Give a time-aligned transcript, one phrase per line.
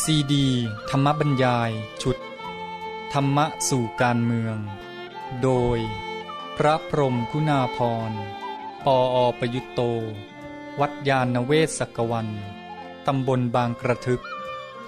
[0.00, 0.46] ซีดี
[0.90, 1.70] ธรรมบรรยาย
[2.02, 2.16] ชุด
[3.12, 4.56] ธรรมะสู่การเมือง
[5.42, 5.78] โดย
[6.56, 7.78] พระพรมคุณาพ
[8.10, 8.12] ร
[8.84, 9.80] ปออประยุตโต
[10.80, 12.28] วัดยาณเวศกวัน
[13.06, 14.22] ตำบลบางกระทึก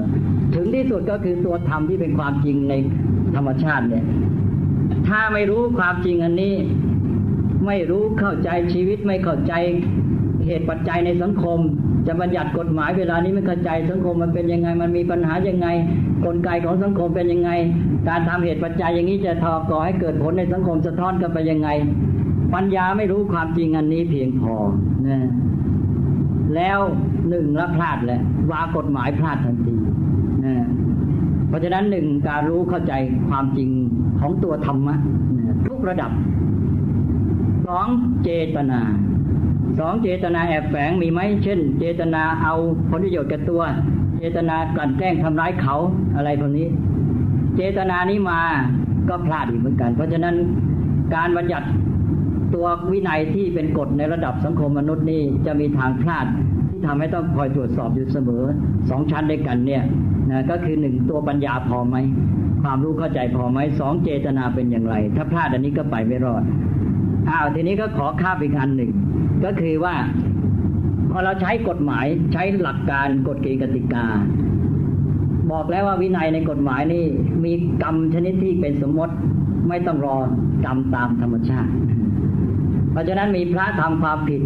[0.54, 2.74] ถึงที่สุดก็คือตัวธรรมที่เป็นความจริงใน
[3.36, 4.06] ธรรมชาติเนี่ย
[5.08, 6.56] ถ้าไม่รู้ความจริงอันนี้
[7.66, 9.54] ไม่รู้เข้าใจชีวิตไม่เข้าใจ
[10.46, 11.60] เหตุปัจจัยในสังคม
[12.08, 15.68] จะบัญญัติกฎหมายเวลานี้ไม่เข้าใจสังคมมันเป็นยังไง มันมีปัญหายังไง
[16.26, 17.52] กลไกของสังคมเป็นยังไง
[18.10, 21.70] การทำเหตุปัจจัยอย่างนี้จะทอก่อให้เกิดผลในสังคมสะท้อนกันไปยังไง
[22.54, 24.56] ปัญญาไม่รู้ความจริงอันนี้เพียงพอ
[25.08, 25.20] นะ
[26.56, 26.80] แล้ว
[27.30, 28.22] หนึ่งละพลาดแหละ
[28.52, 29.76] วากฎหมายพลาดทันที
[30.46, 30.56] นะ
[31.48, 32.94] เพราะฉะนั้นหนึ่งการรู้เข้าใจ
[33.30, 33.70] ความจริง
[34.20, 34.96] ของตัวธรรมะ
[35.38, 36.12] นะทุกระดับ
[37.68, 37.88] สอง
[38.24, 38.82] เจตนา
[39.80, 42.56] สองเจตนาแอบแฝงมีไหมเช่น เจตนาเอา
[42.90, 43.62] ผลประโยชน์แกับตัว
[44.20, 45.76] เจตนากลั่นแกล้งทำร้ายเขา
[46.16, 46.68] อะไรพวกนี้
[47.56, 48.42] เจตนานี้มา
[49.10, 50.36] ก็พลาดอีกเหมือนกัน เพราะฉะนั้น
[51.16, 51.68] การบัญญัติ
[52.54, 56.26] ตัววินัยที่เป็นกฎในระดับสังคมมนุษย์นี่จะมีทางพลาด
[56.70, 58.44] ที่ทำให้ต้องคอยตรวจสอบอยู่เสมอ
[58.90, 59.84] สองชั้นด้วยกันเนี่ย
[60.30, 61.96] นะก็คือหนึ่งตัวปัญญาพอไหม
[62.64, 66.44] ความรู้เข้าใจพอไหมสองเจตนาเป็นอย่างไร ถ้าพลาดอันนี้ก็ไปไม่รอด
[67.30, 68.92] อ้าวทีนี้ก็ขอข้าบอีกอันหนึ่ง
[69.44, 69.96] ก็คือว่า
[71.12, 74.06] พอเราใช้กฎหมายใช้หลักการกฎเกณฑ์กติกา
[75.52, 77.06] บอกแล้วว่าวินัยในกฎหมายนี่
[77.44, 79.14] มีกรรมชนิดที่เป็นสมมติ
[79.70, 80.18] ไม่ต้องรอ
[80.66, 81.72] กรรมตามธรรมชาติ
[82.92, 84.42] เพราะฉะนั้นมีพระทำความผิด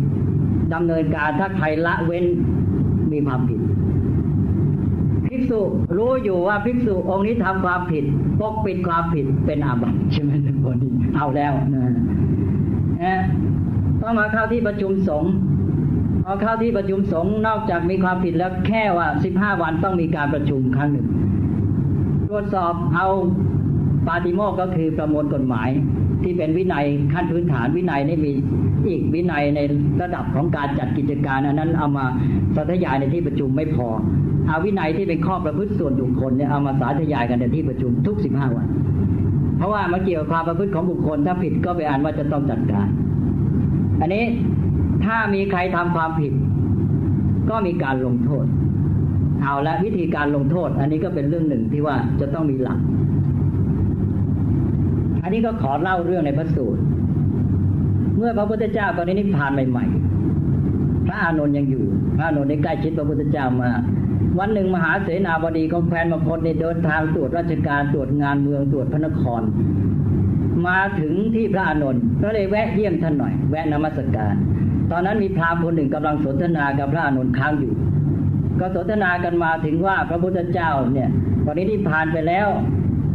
[0.73, 2.25] ดำเนินการถ้าใครละเว้น
[3.11, 3.61] มีความผิด
[5.25, 5.61] ภิกษุ
[5.97, 8.03] รู้อยู่ว่าภิกษุองค์นี้ทำความผิด
[8.39, 10.77] ปกปิดความผิดเป็นอาบัติใช่ไหมทุกคน
[11.15, 11.83] เอาแล้วนะ
[13.03, 13.15] นะ
[14.01, 15.31] ต้องมาเข้าที่ประชุมสงฆ์
[16.23, 21.07] พอเข้าที่ประชุมสงฆ์นอกจากมีความผิดแล้วแค่ว่าสิบห้าวันต้องมีการประชุมครั้งหนึ่ง
[22.29, 23.07] ตรวจสอบเอา
[24.07, 25.69] ปาติโมกก็คือประมวลกฎหมาย
[26.23, 28.31] ที่เป็นวินัยขั้นพื้นฐานวินัยนี่มี
[28.87, 29.59] อีกวินัยใน
[30.01, 32.05] ระดับของการจัดกิจการอันนั้นเอามา
[32.55, 33.87] สาธยายในที่ประชุมไม่พอ
[34.47, 38.67] เอาวินัยที่เป็นข้อประพฤติส่วนบุคคลเนี่ยเอามาสาธยายกันในที่ประชุมทุกสิบห้าวัน
[39.61, 42.87] เพราะว่ามาเกี่ยวกับความประพฤติของบุคคล ถ้าผิดก็ไปอ่านว่าจะต้องจัดการ
[44.01, 44.23] อันนี้
[45.05, 46.33] ถ้ามีใครทำความผิด
[47.49, 48.45] ก็มีการลงโทษ
[49.41, 52.79] เอาละวิธีการลงโทษ อันนี้ก็เป็นเรื่องหนึ่งที่ว่าจะต้องมีหลัก
[55.23, 56.81] อันนี้ก็ขอเล่าเรื่องในพระสูตร
[58.17, 59.85] เมื่อพระพุทธเจ้าตอนนี้นิพพานใหม่
[60.47, 61.83] ๆ พระอานนท์ยังอยู่
[62.17, 63.69] พระอานนท์ได้ใกล้ชิดพระพุทธเจ้ามา
[64.39, 69.41] วันหนึ่งมหาเสนาบดีของแคว้นมคตในเดินทางตรวจราชการตรวจงานเมืองตรวจพระนคร
[70.67, 74.33] มาถึงที่พระอานนท์ก็เลยแวะเยี่ยมท่านหน่อย แวะนมัสการ
[74.91, 77.73] ตอนนั้นมีพราหมณ์คนหนึ่งกำลังสนทนากับพระอานนท์ค้างอยู่
[78.59, 81.09] ก็สนทนากันมาถึงว่าพระพุทธเจ้าเนี่ย
[81.45, 82.47] ตอนนี้ที่ผ่านไปแล้ว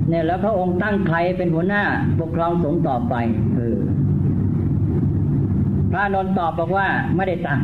[0.09, 1.83] เนี่ยแล้วพระองค์ตั้งใครเป็นหัวหน้า
[2.21, 3.15] ปกครองสงฆ์ต่อไป
[3.57, 3.79] เออ
[5.91, 7.61] พระอานนท์ตอบบอกว่าไม่ได้ตั้ง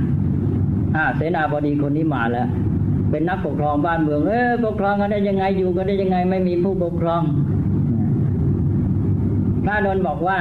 [0.97, 2.49] อ่าเสนาบดีคนนี้มาแล้ว
[3.13, 7.23] เป็นนักปกครองบ้านเมือง เออปกครองกันได้ยังไงอยู่กันได้ยังไง ไม่มีผู้ปกครอง
[9.65, 10.39] พระนนท์บอกว่า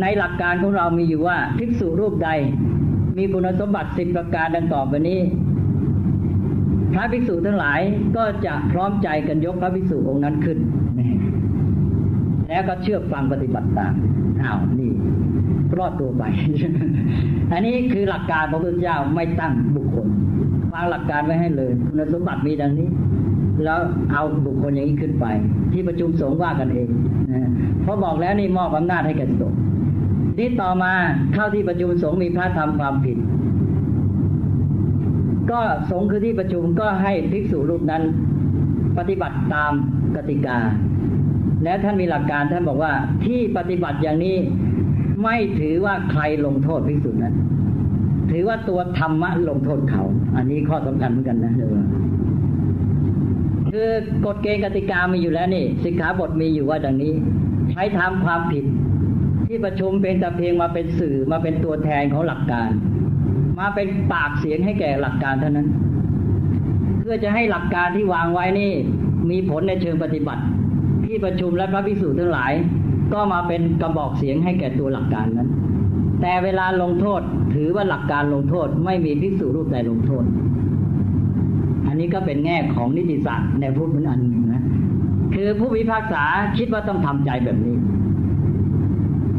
[0.00, 2.30] ในหลักการของเรามีอยู่ว่าภิกษุรูปใด
[3.18, 5.20] มีคุณสมบัติสิบประการดังต่อไปนี้
[6.92, 7.80] พระภิกษุทั้งหลาย
[8.16, 10.58] ก็จะพร้อมใจกันยกพระภิกษุองค์นั้นขึ้น
[12.48, 13.94] แล้วก็เชื่อฟังปฏิบัติตาม
[14.42, 14.92] อ้าวนี่
[15.78, 16.22] รอดตัวไป
[17.52, 20.08] อันนี้คือหลักการพระพุทธเจ้าไม่ตั้งบุคคล
[20.72, 22.88] วางหลักการไว้ให้เลยคุณสมบัติมีดังนี้
[23.64, 23.80] แล้ว
[24.12, 25.26] เอาบุคคลอย่างนี้ขึ้นไป
[25.72, 26.88] ที่ประชุมสงฆ์ว่ากันเอง
[27.32, 27.50] นะ
[27.82, 29.58] เพราะบอกแล้วนี่มอบอำนาจให้แก่สงฆ์
[30.38, 30.92] นี่ต่อมา
[31.34, 33.18] เข้าที่ประชุมสงฆ์มีพระทำความผิด
[35.50, 35.60] ก็
[35.90, 38.02] สงฆ์คือที่ประชุมก็ให้ภิกษุรูปนั้น
[38.98, 39.72] ปฏิบัติตาม
[40.16, 40.58] กติกา
[41.64, 42.92] และท่านมีหลักการท่านบอกว่า
[43.26, 44.36] ที่ปฏิบัติอย่างนี้
[45.22, 47.34] ไม่ถือว่าใครลงโทษภิกษุนั้น
[48.30, 50.04] ถือว่าตัวธรรมะลงโทษเขา
[50.36, 51.52] อันนี้ข้อสำคัญเหมือนกันนะ
[53.72, 53.88] คือ
[54.26, 57.12] กฎเกณฑ์กติกามีอยู่แล้วนี่สิกขาบทมีอยู่ว่าดังนี้
[57.70, 58.64] ใช้ทำความผิด
[59.46, 62.70] ที่ประชุมเป็นแต่เพียงมาเป็นสื่อมาเป็นตัวแทนของหลักการ
[63.58, 65.68] มาเป็นปากเสียงให้แก่หลักการเท่านั้น
[67.00, 68.72] เพื่อจะให้หลักการที่วางไว้นี่
[69.30, 70.42] มีผลในเชิงปฏิบัติ
[71.04, 72.52] ที่ประชุมและพระภิกษุทั้งหลาย
[73.14, 75.48] ก็มาเป็นกระบอกเสียงให้แก่ตัวหลักการนั้น
[76.20, 77.20] แต่เวลาลงโทษ
[77.54, 80.24] ถือว่าหลักการลงโทษไม่มีภิกษุรูปใดลงโทษ
[81.86, 84.62] อันนี้ก็เป็นแง่ของนิติศาสตร์ในพูดเป็นอันหนึ่งนะ
[85.34, 86.24] คือผู้พิพากษา
[86.58, 87.76] คิดว่าต้องทำใจแบบนี้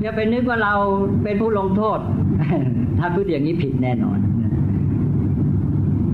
[0.02, 0.74] อย่าไปนึกว่าเรา
[1.24, 2.00] เป็นผู้ลงโทษ
[3.00, 4.20] ถ้าพูดอย่างนี้ผิดแน่นอน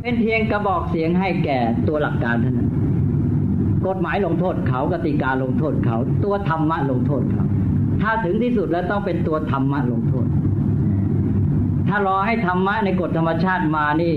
[0.02, 1.58] เป็นเพียงกระบอกเสียงให้แก่
[1.88, 2.70] ตัวหลักการเท่านั้น
[3.88, 7.46] กฎหมายลงโทษเขากติกาลงโทษเขา ตัวธรรมะลงโทษเขา
[8.02, 10.28] ถ้าถึงที่สุดแล้วต้องเป็นตัวธรรมะลงโทษ
[11.90, 14.16] ถ้ารอให้ธรรมะในกฎธรรมชาติมานี่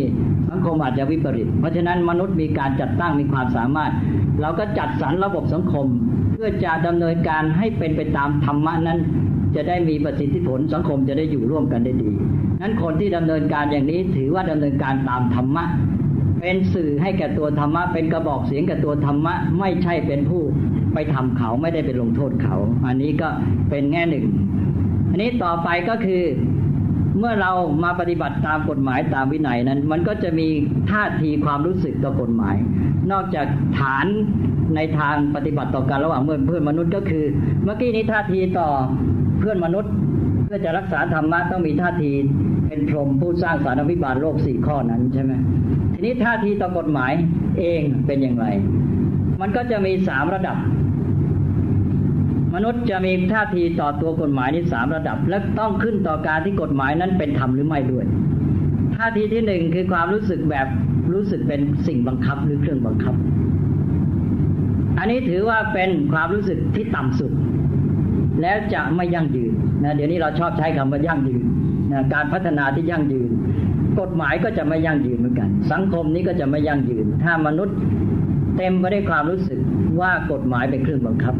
[0.51, 3.93] สังคมอาจจะวิปริต เพราะฉะนั้นมนุษย์มีการจัดตั้งมีความสามารถ
[4.41, 5.87] เราก็จัดสรรระบบสังคม
[6.33, 8.99] เพื่อจะดำเนินการให้เป็นไปตามธรรมะนั้น
[9.57, 12.11] จะได้มีประสิทธิผลสังคมจะได้อยู่ร่วมกันได้ดี
[12.61, 15.65] นั้นคนที่ดำเนินการอย่างนี้ถือว่าดำเนินการตามธรรมะ
[16.41, 20.43] เป็นสื่อให้แก่ตัวธรรมะ เป็นกระบอกเสียงแก่ตัวธรรมะ ไม่ใช่เป็นผู้
[20.95, 22.57] ไปทำเขาไม่ได้ไปลงโทษเขา
[22.87, 23.29] อันนี้ก็
[23.71, 24.27] เป็นแง่หนึ่ง
[25.11, 26.23] อันนี้ต่อไปก็คือ
[27.19, 27.53] เมื่อเรา
[27.85, 30.49] มาปฏิบัติตามกฎหมายตามวินัยนั้น มันก็จะมี
[30.91, 32.57] ท่าทีความรู้สึกต่อกฎหมาย
[33.13, 33.47] นอกจาก
[33.79, 34.07] ฐาน
[34.77, 37.25] ในทางปฏิบัติต่อกันระหว่างเพื่อนเพื่อนมนุษย์ก็คือ
[37.65, 38.69] เมื่อกี้นี้ท่าทีต่อ
[39.41, 39.93] เพื่อนมนุษย์
[40.45, 42.11] เพื่อจะรักษาธรรมะต้องมีท่าที
[42.69, 45.33] เป็นพรหมผู้สร้างสารวิบาลโลกสี่ข้อนั้นใช่ไหม
[45.95, 47.13] ทีนี้ท่าทีต่อกฎหมาย
[47.59, 48.47] เองเป็นอย่างไร
[49.41, 50.57] มันก็จะมีสามระดับ
[52.55, 58.05] มนุษย์จะมีท่าทีต่อตัวกฎหมายนี้สามระดับ และต้องขึ้นต่อการที่กฎหมายนั้นเป็นธรรมหรือไม่ด้วย
[58.97, 60.67] ท่าทีที่หนึ่งคือความรู้สึกแบบ
[61.13, 63.15] รู้สึกเป็นสิ่งบังคับหรือเครื่องบังคับ
[64.99, 67.33] อันนี้ถือว่าเป็นความรู้สึกที่ต่ำสุด
[68.43, 69.53] แล้วจะไม่ยั่งยืน
[69.83, 71.45] นะเดี๋ยวนี้เราชอบใช้คำว่ายั่งยืน
[71.93, 73.31] นะการพัฒนาที่ยั่งยืน
[74.01, 77.77] กฎหมายก็จะไม่ยั่งยืนเหมือนกัน สังคมนี้ก็จะไม่ยั่งยืน ถ้ามนุษย์
[78.57, 79.61] เต็มไปด้วยความรู้สึก
[80.01, 81.35] ว่ากฎหมายเป็นเครื่องบังคับ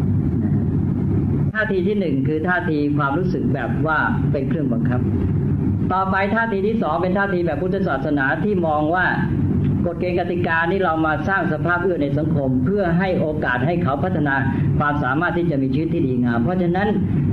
[1.59, 3.99] ท่าทีที่หนึ่งคือท่าทีความรู้สึกแบบว่า
[4.33, 5.01] เป็นเครื่องบังคับ
[5.93, 9.07] ต่อไปท่าทีที่สองเป็นท่าทีแบบพุทธศาสนาที่มองว่า
[9.87, 14.35] กฎเกณฑ์กติกานี่เรามาสร้างสภาพเอื้อในสังคม เพื่อให้โอกาสให้เขาพัฒนา
[14.79, 16.89] ความสามารถที่จะมีชีวิตที่ดีงาม เพราะฉะนั้น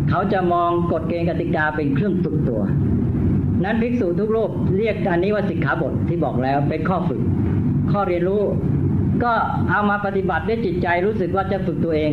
[0.09, 2.61] เขาจะมองกฎเกณฑ์กติกาเป็นเครื่องฝึกตัว
[3.63, 7.21] นั้นภิกษุทุกรูปเรียกอันนี้ว่าสิกขาบทที่บอกแล้วเป็นข้อฝึก
[7.91, 8.43] ข้อเรียนรู้
[9.23, 9.33] ก็
[9.69, 12.11] เอามาปฏิบัติด้วยจิตใจรู้สึกว่าจะฝึกตัวเอง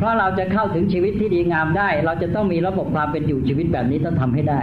[0.00, 4.60] เพราะเราจะเข้าถึงชีวิตที่ดีงามได้ เราจะต้องมีระบบความเป็นอยู่ชีวิตแบบนี้ต้องทำให้ได้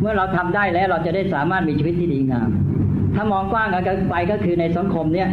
[0.00, 2.48] เมื่อเราทำได้แล้วเราจะได้สามารถมีชีวิตที่ดีงาม
[3.14, 5.28] ถ้ามองกว้างกันไปก็คือในสังคมเนี่ย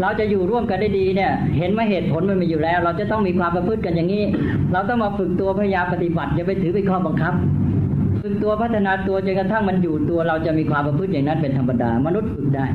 [0.00, 4.24] เราจะอยู่ร่วมกันได้ดีเนี่ย เห็นว่าเหตุผลมันมีอยู่แล้ว เราจะต้องมีความประพฤติกันอย่างนี้
[4.72, 7.34] เราต้องมาฝึกตัวพยายามปฏิบัติอย่าไปถือเป็นข้อบังคับ
[8.26, 12.66] ฝึกตัวพัฒนาตัวจนกระทั่งมันอยู่ตัวเราจะมีความประพฤติอย่างนั้นเป็นธรรมดามนุษย์ฝึกได้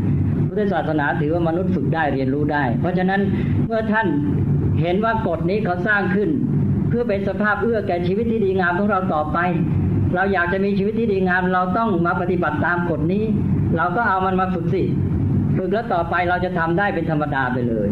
[0.47, 3.21] พุทธศาสนาถือว่ามนุษย์ฝึกได้เรียนรู้ได้ เพราะฉะนั้น
[3.65, 4.07] เมื่อท่าน
[4.81, 6.29] เห็นว่ากฎนี้เขาสร้างขึ้น
[6.89, 9.37] เพื่อเป็นสภาพเอื้อแก่ชีวิตที่ดีงามของเราต่อไป
[10.15, 13.23] เราอยากจะมีชีวิตที่ดีงาม เราต้องมาปฏิบัติตามกฎนี้
[13.77, 14.83] เราก็เอามันมาฝึกสิ
[15.57, 17.89] ฝึกแล้วต่อไปเราจะทำได้เป็นธรรมดาไปเลย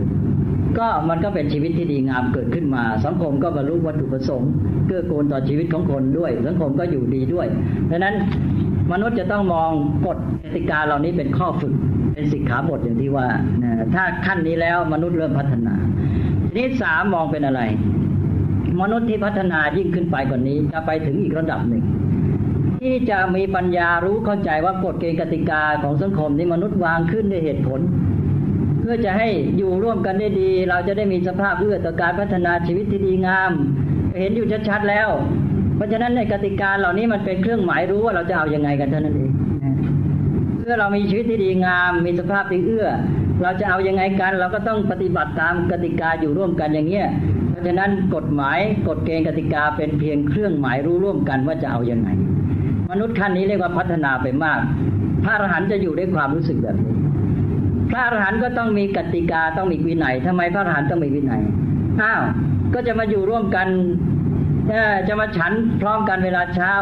[0.79, 4.51] ก็มันก็เป็นชีวิตที่ดีงามเกิดขึ้นมา สังคมก็บรรลุวัตถุประสงค์
[4.87, 7.47] เกื้อกูลต่อชีวิตของคนด้วย สังคมก็อยู่ดีด้วย
[7.89, 8.15] ดังนั้น
[8.91, 9.71] มนุษย์จะต้องมอง
[10.05, 11.73] กฎกติกาเหล่านี้เป็นข้อฝึก
[12.13, 13.27] เป็นสิกขาบทอย่างที่ว่า
[13.95, 15.75] ถ้าขั้นนี้แล้วมนุษย์เริ่มพัฒนา
[16.43, 17.61] ทีนี้สามมองเป็นอะไร
[18.81, 21.83] มนุษย์ที่พัฒนายิ่งขึ้นไปกว่านี้ จะไปถึงอีกระดับหนึ่ง
[22.81, 27.79] ที่จะมีปัญญารู้เข้าใจว่ากฎเกณฑ์กติกาของสังคมนี้มนุษย์วางขึ้นด้วยเหตุผล
[28.89, 29.27] พื่อจะให้
[29.57, 33.51] อยู่ร่วมกันได้ดี เราจะได้มีสภาพเอื้อต่อการพัฒนาชีวิตที่ดีงาม
[34.19, 35.09] เห็นอยู่ชัดๆแล้ว
[35.75, 39.31] เพราะฉะนั้นในกติกาเหล่านี้มันเป็นเครื่องหมายรู้ว่าเราจะเอาอยัางไงกันเท่านั้นเอง
[40.59, 42.87] เพื่อเรามีชีวิตที่ดีงาม มีสภาพที่เอื้อ
[43.41, 47.07] เราจะเอาอยัางไงกัน เราก็ต้องปฏิบัติตามกติกาอยู่ร่วมกันอย่างเงี้ย
[47.49, 52.09] เพราะฉะนั้นกฎหมายกฎเกณฑ์กติกาเป็นเพียงเครื่องหมายรู้ร่วมกันว่าจะเอาอยัางไง
[52.91, 54.59] มนุษย์ขั้นนี้เรียกว่าพัฒนาไปมาก
[55.23, 56.96] พระอรหันต์จะอยู่ด้วยความรู้สึกแบบนี้
[57.97, 61.41] ระอรหันต์ก็ต้องมีกติกาต้องมีวินัยทำไมพระอรหันต์ต้องมีวินัย
[62.01, 62.21] อ้าว
[62.73, 63.67] ก็จะมาอยู่ร่วมกัน
[65.07, 65.51] จะมาฉัน
[65.81, 66.73] พร้อมกันเวลาเช้า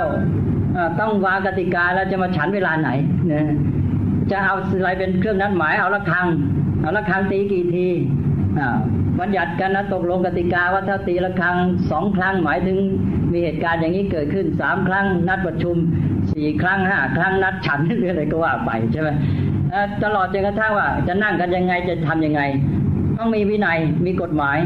[1.00, 2.90] ต้องวางกติกาแล้วจะมาฉันเวลาไหน
[3.32, 3.34] น
[4.32, 6.28] จะเอาอะไรเป็นเครื่องนัดหมายเอาละครัง
[6.82, 7.88] เอาละครังตีกี่ที
[9.20, 11.56] บัญญัติกันนะตกลงกติกาว่าถ้าตีละครัง
[11.92, 12.78] สองครั้งหมายถึง
[13.32, 15.76] มีเหตุการณ์อย่างนี้เกิดขึ้นสามครั้งนัดประชุม
[16.32, 19.10] สี่ครั้งห้าครั้งนัดฉันหรืออะไรก็ว่าไปใช่ไหม
[20.04, 22.42] ตลอดจนกระทั่งว่า จะนั่งกันยังไงจะทํำยังไง
[23.18, 24.58] ต้องมีวินัยมีกฎหมาย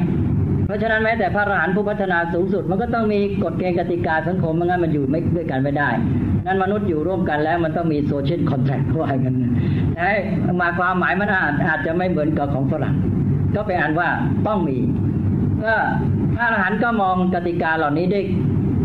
[0.66, 5.90] เพราะฉะนั้นแม้แต่พระอรหันต์ผู้พัฒนาสูงสุด มันก็ต้องมีกฎเกณฑ์กติกาสังคมไม่งั้นมันอยู่ไม่ด้วยกันไม่ได้
[6.46, 9.34] นั้นมนุษย์อยู่ร่วมกันแล้วมันต้องมีโซเชียลคอนแทคว่ากัน
[9.96, 10.10] แต่
[10.62, 12.96] มาความหมายมันอาจอาจจะไม่เหมือนกับของฝรั่ง
[13.56, 14.10] ก็เป็นอันว่า
[14.48, 14.78] ต้องมี
[15.64, 15.76] ก็
[16.36, 18.22] พระอรหันต์ก็มองกติกาเหล่านี้ได้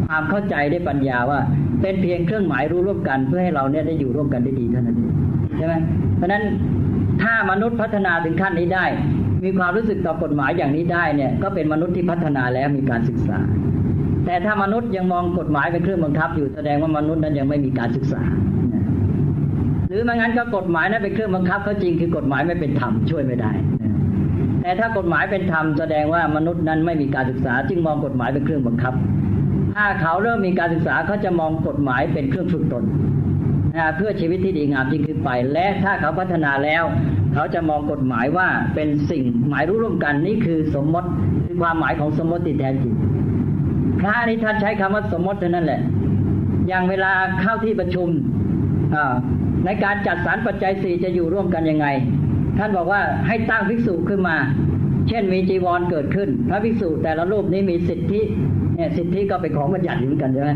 [0.08, 1.40] ความเข้าใจได้ปัญญาว่า
[1.82, 5.14] เป็นเพียงเครื่องหมายรู้ร่วมกันเพื่อให้เราเนี่ยได้อยู่ร่วมกันได้ดีเท่านั้นเอง
[5.56, 5.74] ใช่ไหม
[6.16, 6.44] เพราะนั้น
[7.22, 8.84] ถ้ามนุษย์พัฒนาถึงขั้นนี้ได้
[9.44, 13.38] มีความรู้สึกต่อกฎหมายอย่างนี้ได้เนี่ย ก็เป็นมนุษย์ที่พัฒนาแล้วมีการศึกษา
[14.26, 18.22] แต่ถ้ามนุษย์ยังมองกฎหมายเป็นเครื่องบังคับ อยู่แสดงว่ามนุษย์นั้นยังไม่มีการศึกษา
[19.88, 23.52] หรือไม่งั้นก็กฎหมายนั้นเป็นเครื่องบังคับเขาจริงคือกฎหมายไม่เป็นธรรมช่วยไม่ได้
[24.62, 28.94] แต่ถ้ากฎหมายเป็นธรรมแสดงว่ามนุษย์นั้นไม่มีการศึกษา จึงมองกฎหมายเป็นเครื่องบังคับ
[29.74, 32.84] ถ้าเขาเริ่มมีการศึกษาเขาจะมองกฎหมายเป็นเครื่องฝึกตน
[33.96, 36.84] เพื่อชีวิตที่ดีงามจริงขึ้นไป และถ้าเขาพัฒนาแล้ว
[37.34, 41.08] เขาจะมองกฎหมายว่าเป็นสิ่งหมายรู้ร่วมกันนี่คือสมมติ
[41.46, 42.94] คือความหมายของสมมติแท้จริง
[44.00, 45.80] พระนี่ท่านใช้คำว่าสมมติเท่านั้นแหละ
[46.68, 48.08] อย่างเวลาเข้าที่ประชุม
[49.64, 51.86] ในการจัดสรรปัจจัยสี่จะอยู่ร่วมกันยังไง
[52.58, 54.36] ท่านบอกว่าให้ตั้งภิกษุขึ้นมา
[55.08, 58.20] เช่นมีจีวรเกิดขึ้น พระภิกษุแต่ละรูปนี้มีสิทธิ
[58.76, 60.50] เนี่ยสิทธิก็เป็นของบัญญัติเหมือนกันใช่ไหม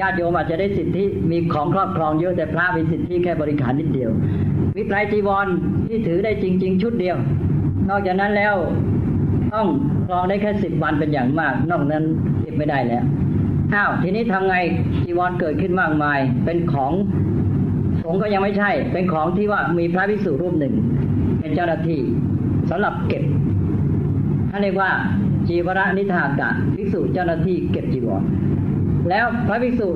[0.00, 4.10] ญาติโยมอาจจะได้สิทธิมีของครอบครองเยอะแต่พระมีสิทธิแค่บริการนิดเดียว
[4.76, 5.46] วิไตรจีวร
[5.88, 7.16] ที่ถือได้จริง ๆ ชุดเดียว
[7.90, 8.54] นอกจากนั้นแล้ว
[9.54, 9.66] ต้อง
[10.06, 12.04] ครองได้แค่สิบวันเป็นอย่างมาก นอกนั้น
[12.40, 13.04] เก็บไม่ได้แล้ว
[13.74, 14.56] อ้าวทีนี้ทำไง
[15.04, 16.92] จีวรเกิดขึ้นมากมาย เป็นของ
[18.02, 20.74] สงก็ยังไม่ใช่ เป็นของที่ว่ามีพระภิกษุรูปหนึ่ง
[21.40, 22.00] เป็นเจ้าหน้าที่
[22.70, 23.24] สำหรับเก็บ
[24.50, 24.90] ท่านเรียกว่า
[25.48, 28.22] จีวรนิทากะภิกษุเจ้าหน้าที่เก็บจีวร
[29.10, 29.88] แล้วพระภิกษุ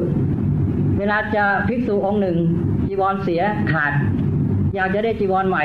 [0.99, 2.37] เวลาจะภิกษุองค์หนึ่ง
[2.87, 3.93] จีวรเสียขาด
[4.75, 5.65] อยากจะได้จีวรใหม่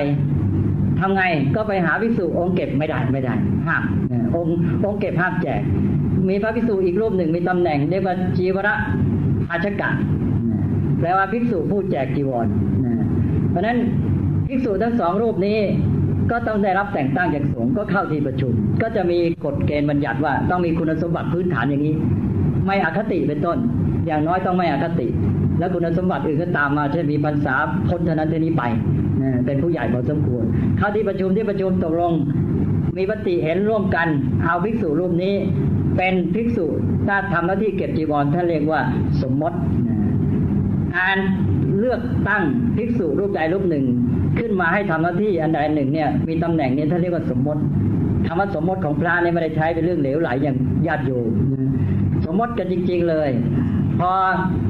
[1.00, 1.24] ทำไง
[1.56, 3.34] ก็ไปหาภิกษุองค์เก็บไม่ได้ไม่ได้
[3.68, 3.84] ห้าม
[4.36, 5.62] องค์องค์เก็บห้ามแจก
[6.30, 8.70] มีพระภิกษุอีกรูปหนึ่งมีตำแหน่งเรียกว่าจีวร
[9.52, 9.90] อาชกะ
[11.00, 12.48] แปลว่าภิกษุผู้แจกจีวร
[13.50, 13.78] เพราะนั้น
[14.48, 15.60] ภิกษุทั้งสองรูปนี้
[16.32, 21.96] ก็ต้องได้รับแต่งตั้งจากสงฆ์ก็เข้าที่ประชุม ก็จะมีกฎเกณฑ์บัญญัติว่าต้องมีคุณสมบัติพื้นฐานอย่างนี้
[22.66, 23.58] ไม่อคติเป็นต้น
[24.08, 25.08] อย่างน้อยต้องไม่อคติ
[25.60, 27.56] แล้วคุณสมบัติอื่นก็ตามมาเช่นมีพรรษา
[27.88, 28.64] พ้นเท่านั้นเท่านี้ไป
[29.46, 30.44] เป็นผู้ใหญ่พอสมควร
[30.78, 32.14] เข้าที่ประชุมที่ประชุมตกลง
[32.98, 34.08] มีปฏิเห็นร่วมกัน
[34.44, 35.36] เอาภิกษุรูปนี้
[35.98, 36.66] เป็นภิกษุ
[37.08, 38.82] ถ้าทำหน้าที่เก็บจีวรท่านเรียกว่า
[39.22, 39.58] สมมติ
[40.98, 41.18] การ
[41.80, 42.44] เลือกตั้ง
[42.78, 43.86] ภิกษุรูปใดรูปหนึ่ง
[44.40, 47.62] ขึ้นมาให้ทำหน้าที่อันใดหนึ่งเนี่ยมีตำแหน่งนี้ท่านเรียกว่าสมมติ
[48.28, 51.30] คำว่าสมมติของพระนี่ไม่ได้ใช้เป็นเรื่องเหลวไหลอย่างญาติโยม
[52.26, 53.30] สมมติกันจริง ๆเลย
[54.00, 54.12] พอ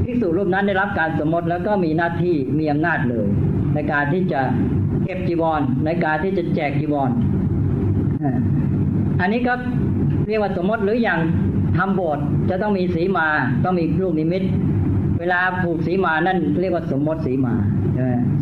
[0.04, 3.28] ภิกษุรูปนั้นได้รับการสมมติแล้วก็มีหน้าที่มีอำนาจเลย
[3.74, 4.42] ในการที่จะ
[5.04, 7.10] เก็บจีวร ในการที่จะแจกจีวร
[9.22, 9.54] อันนี้ก็
[10.28, 11.20] เรียกว่าสมมติหรืออย่าง
[11.78, 13.28] ทำโบสถ์จะต้องมีสีมา
[13.64, 14.44] ต้องมีลูกนิมิต
[15.24, 17.54] เวลาผูกสีมานั่นเรียกว่าสมมติสีมา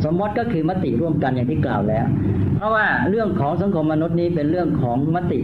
[0.05, 2.05] สมมติก็คือมติร่วมกันอย่างที่กล่าวแล้ว
[2.57, 5.39] เพราะว่าเรื่องของสังคมมนุษย์นี้เป็นเรื่องของมติ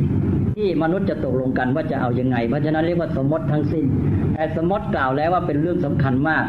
[0.57, 3.85] ที่มนุษย์จะตกลงกันว่าจะเอาอยัางไง เพราะฉะนั้นเรียกว่าสมมติทั้งสิ้น
[4.33, 6.43] แต่สมมติกล่าวแล้วว่าเป็นเรื่องสำคัญมาก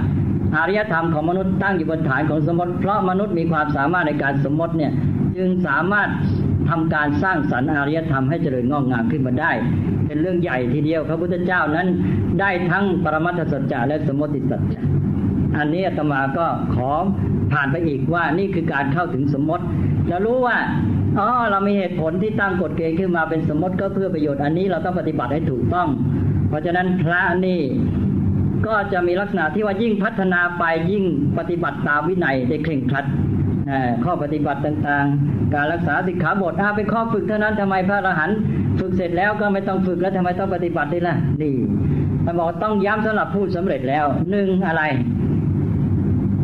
[0.56, 4.92] อารยธรรมของมนุษย์ตั้งอยู่บนฐานของสมมติ เพราะมนุษย์มีความสามารถในการสมมติเนี่ย
[5.36, 6.08] จึงสามารถ
[6.68, 9.52] ทำการสร้างสรรค์อารยธรรมให้เจริญงอกงามขึ้นมาได้
[10.06, 11.88] เป็นเรื่องใหญ่ทีเดียวพระพุทธเจ้านั้น
[12.40, 14.80] ได้ทั้งปรมัตถสัจจะและสมมติสัจจะ
[15.56, 16.90] อันนี้อาตมาก็ขอ
[17.52, 19.64] ผ่านไปอีกว่านี่คือการเข้าถึงสมมติ
[20.08, 20.56] เรารู้ว่า
[21.18, 25.88] อ๋อเรามีเหตุผลที่ตั้งกฎเกณฑ์ขึ้นมาเป็นสมมติก็เพื่อประโยชน์อันนี้เราต้องปฏิบัติให้ถูกต้อง
[26.48, 27.60] เพราะฉะนั้นพระนี่
[28.66, 31.04] ก็จะมีลักษณะที่ว่ายิ่งพัฒนาไปยิ่ง
[31.38, 33.04] ปฏิบัติตามวินัยได้เคร่งครัด
[34.04, 38.38] ข้อปฏิบัติต่างๆ การรักษาสิกขาบทอาเป็นข้อฝึกเท่านั้นทำไมพระอรหันต์
[38.80, 41.54] ฝึกเสร็จแล้วก็ไม่ต้องฝึกแล้วทำไมต้องปฏิบัติด้วยล่ะนี่
[42.24, 44.82] ท่านบอกต้องย้ำสำหรับผู้สำเร็จแล้วหนึ่งอะไร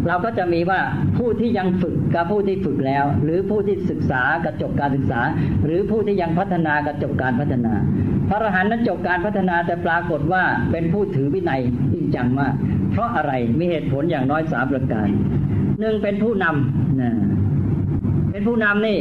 [0.09, 0.81] เราก็จะมีว่า
[1.19, 5.21] ผู้ที่ยังฝึกกับผู้ที่ฝึกแล้ว หรือผู้ที่ศึกษากับจบการศึกษา
[5.65, 7.75] หรือผู้ที่ยังพัฒนากับจบการพัฒนา
[8.29, 11.61] พระอรหันต์นั้นจบการพัฒนาแต่ปรากฏว่าเป็นผู้ถือวินัย
[11.93, 12.55] จริงจังมาก
[12.93, 15.09] เพราะอะไรมีเหตุผลอย่างน้อยสามประการ
[15.81, 17.11] หนึ่งเป็นผู้นำนะ
[18.31, 18.99] เป็นผู้นำนี่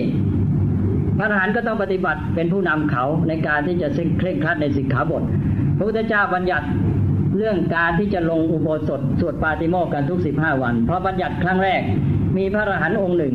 [1.17, 3.87] พระอรหันต์ก็ต้องปฏิบัติเป็นผู้นำเขาในการที่จะ
[4.19, 5.23] เคร่งครัดในสิกขาบท
[5.77, 6.67] พระพุทธเจ้าบัญญัติ
[7.37, 11.81] เรื่องการที่จะลงอุโบสถสวดปาติโมกกันทุกสิบห้าวัน เพราะบัญญัติครั้งแรก
[12.37, 13.33] มีพระอรหันต์องค์หนึ่ง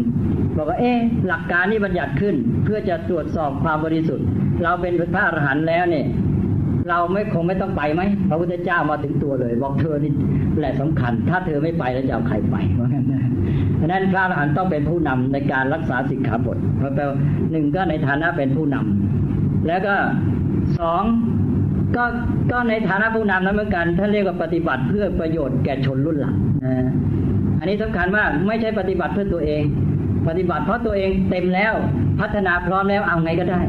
[0.56, 4.26] บอกว่าเอ๊ะหลักการนี้บัญญัติขึ้นเพื่อจะตรวจสอบความบริสุทธิ์
[4.62, 6.06] เราเป็นพระอรหันต์แล้วเนี่ย
[6.88, 10.12] เราไม่คงไม่ต้องไปไหมพระพุทธเจ้ามาถึงตัวเลย บอกเธอนี่
[10.58, 17.02] แหละสำคัญ ถ้าเธอไม่ไปแล้วจะเอาใครไปเพราะฉะนั้นพระอรหันต์ต้องเป็นผู้นำในการรักษาสิกขาบทเพราะแปล
[17.50, 19.94] หนึ่งก็ในฐานะเป็นผู้นำแล้วก็
[20.78, 21.02] สอง
[21.96, 22.04] ก็
[22.52, 26.36] ก็ในฐานะผู้นำนั้นเหมือนกันท่านเรียกว่าปฏิบัติเพื่อประโยชน์แก่ชนรุ่นหลัง
[27.58, 29.62] อันนี้สำคัญมากไม่ใช่ปฏิบัติเพื่อตัวเอง
[30.28, 31.72] ปฏิบัติเพราะตัวเองเต็มแล้ว
[32.20, 33.60] พัฒนาพร้อมแล้วเอาไงก็ได้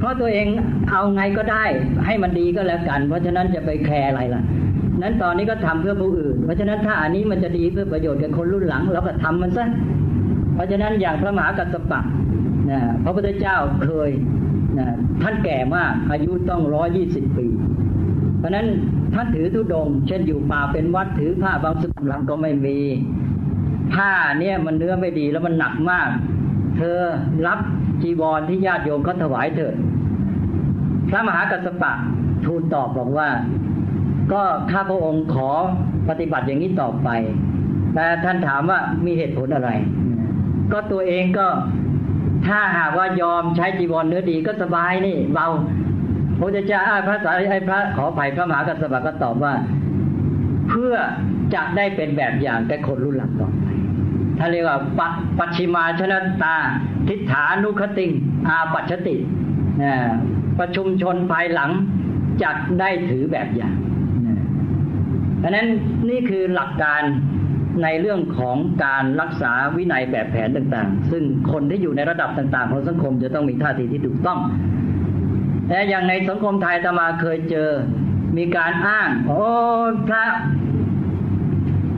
[0.00, 0.46] เพราะตัวเอง
[0.90, 1.64] เอาไงก็ได้
[2.06, 4.42] ให้มันดีก็แล้วกัน เพราะฉะนั้นจะไปแคร์อะไรล่ะ
[5.02, 9.64] นั้นตอนนี้ก็ทำเพื่อผู้อื่น เพราะฉะนั้นถ้าอันนี้มันจะดีเพื่อประโยชน์แก่คนรุ่นหลังเราก็ทำมันซะ
[10.54, 12.00] เพราะฉะนั้นอย่างพระมหากัสสปะ
[12.70, 14.10] นะพระพุทธเจ้าเคย
[14.78, 14.86] นะ
[15.22, 17.46] ท่านแก่มากอายุต้องร้อยี่สิบปี
[18.38, 18.66] เพราะนั้น
[19.14, 22.78] ท่านถือธุดง เช่นอยู่ป่าเป็นวัดถือผ้าบางสุดหลังก็ไม่มี
[23.94, 26.08] ผ้าเนี่ยมันเนื้อไม่ดีแล้วมันหนักมาก
[26.76, 26.98] เธอ
[27.46, 27.58] รับ
[28.02, 29.74] จีวรที่ญาติโยมเขาถวายเถิด
[31.10, 31.92] พระมหากัสสปะ
[32.44, 33.28] ทูลตอบบอกว่า
[34.32, 35.50] ก็ข้าพระองค์ขอ
[36.08, 37.08] ปฏิบัติอย่างนี้ต่อไป
[37.94, 39.70] แต่ท่านถามว่ามีเหตุผลอะไร
[40.72, 41.46] ก็ตัวเองก็
[42.46, 45.48] ถ้าหากว่ายอมใช้จีวรเนื้อดีก็สบายนี่เบา
[46.38, 49.54] พระเจ้าพระสารีไอ้พระขอไผ่พระมหากัสสปะก็ตอบว่า
[50.68, 50.94] เพื่อ
[51.54, 53.66] จะได้เป็นแบบอย่างแก่คนรุ่นหลังต่อไป
[54.38, 55.00] ท่านเรียกว่าป
[55.38, 56.56] ปัชิมาชนะตา
[57.08, 58.10] ทิฏฐานุคติง
[58.48, 59.16] อาปัชติ
[60.60, 61.70] ประชุมชนภายหลัง
[62.42, 62.50] จะ
[62.80, 63.74] ได้ถือแบบอย่าง
[65.38, 65.68] เพราะนั้น
[66.08, 67.02] นี่คือหลักการ
[67.82, 74.38] ในเรื่องของการรักษาวินัยแบบแผนต่างๆ ซึ่งคนที่อยู่ในระดับต่างๆ ของสังคมจะต้องมีท่าทีที่ถูกต้อง
[75.68, 77.70] แต่อย่างในสังคมไทยตมาเคยเจอ
[78.36, 79.42] มีการอ้าง โอ้
[80.08, 80.24] พระ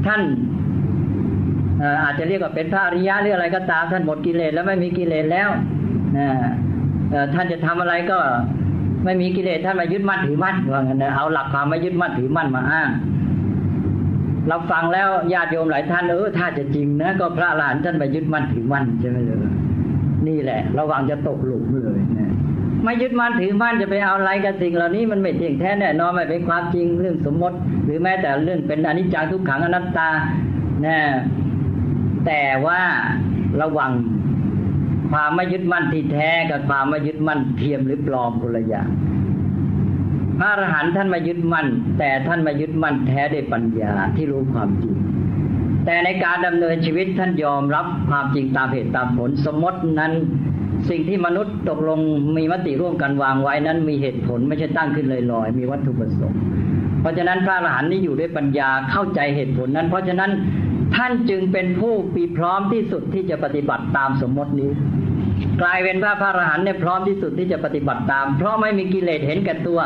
[0.07, 0.23] ท่าน
[2.03, 5.49] อาจจะเรียกว่าเป็นพระอริยะหรืออะไรก็ตามท่านหมดกิเลสแล้วไม่มีกิเลสแล้ว
[7.35, 8.19] ท่านจะทำอะไรก็
[9.05, 12.89] ไม่มีกิเลสท่านมายึดมั่นถือมั่นว่างั้นนะเอาหลักความไม่ยึดมั่นถือมั่นมาอ้าง
[14.49, 19.39] เราฟังแล้วญาติโยมหลายท่านเออถ้าจะจริงนะก็พระหลานท่านมายึดมั่นถือมั่นใช่ไหมเลย
[20.27, 22.33] นี่แหละ ระวังจะตกหลุมเลยนะ
[22.85, 30.09] ไม่ยึดมั่นถือมั่นจะไปเอาอะไรกับสิ่งเหล่านี้มันไม่เที่ยงแท้แน่นอนไม่เป็นความจริงเรื่องสมมติ หรือแม้แต่เรื่องเป็นอนิจจังทุกขังอนัตตา
[30.87, 30.99] นะ
[32.27, 32.81] แต่ว่า
[33.61, 33.91] ระวัง
[35.13, 38.89] ความไม่ยึดมั่นที่แท้กับความไม่ยึดมั่นเทียมหรือปลอมคนละอย่าง
[40.39, 41.67] พระอรหันต์ท่านมายึดมั่น
[41.99, 44.97] แต่ท่านมายึดมั่นแท้ด้วยปัญญาที่รู้ความจริง
[45.85, 50.13] แต่ในการดำเนินชีวิตท่านยอมรับความจริงตามเหตุตามผลสมมตินั้น
[50.91, 52.01] สิ่งที่มนุษย์ตกลง
[52.37, 56.41] มีมติร่วมกันวางไว้นั้นมีเหตุผลไม่ใช่ตั้งขึ้นลอยๆมีวัตถุประสงค์
[57.01, 60.31] เพราะฉะนั้นพระอรหันต์นี่อยู่ด้วยปัญญาเข้าใจเหตุผลนั้น เพราะฉะนั้น
[60.97, 64.71] ท่านจึงเป็นผู้ปีพร้อมที่สุดที่จะปฏิบัติตามสมมตินี้
[65.61, 69.81] กลายเป็นพระพระอรหันต์เนี่ยพร้อมที่สุดที่จะปฏิบัติตาม เพราะไม่มีกิเลสเห็นแก่ตัว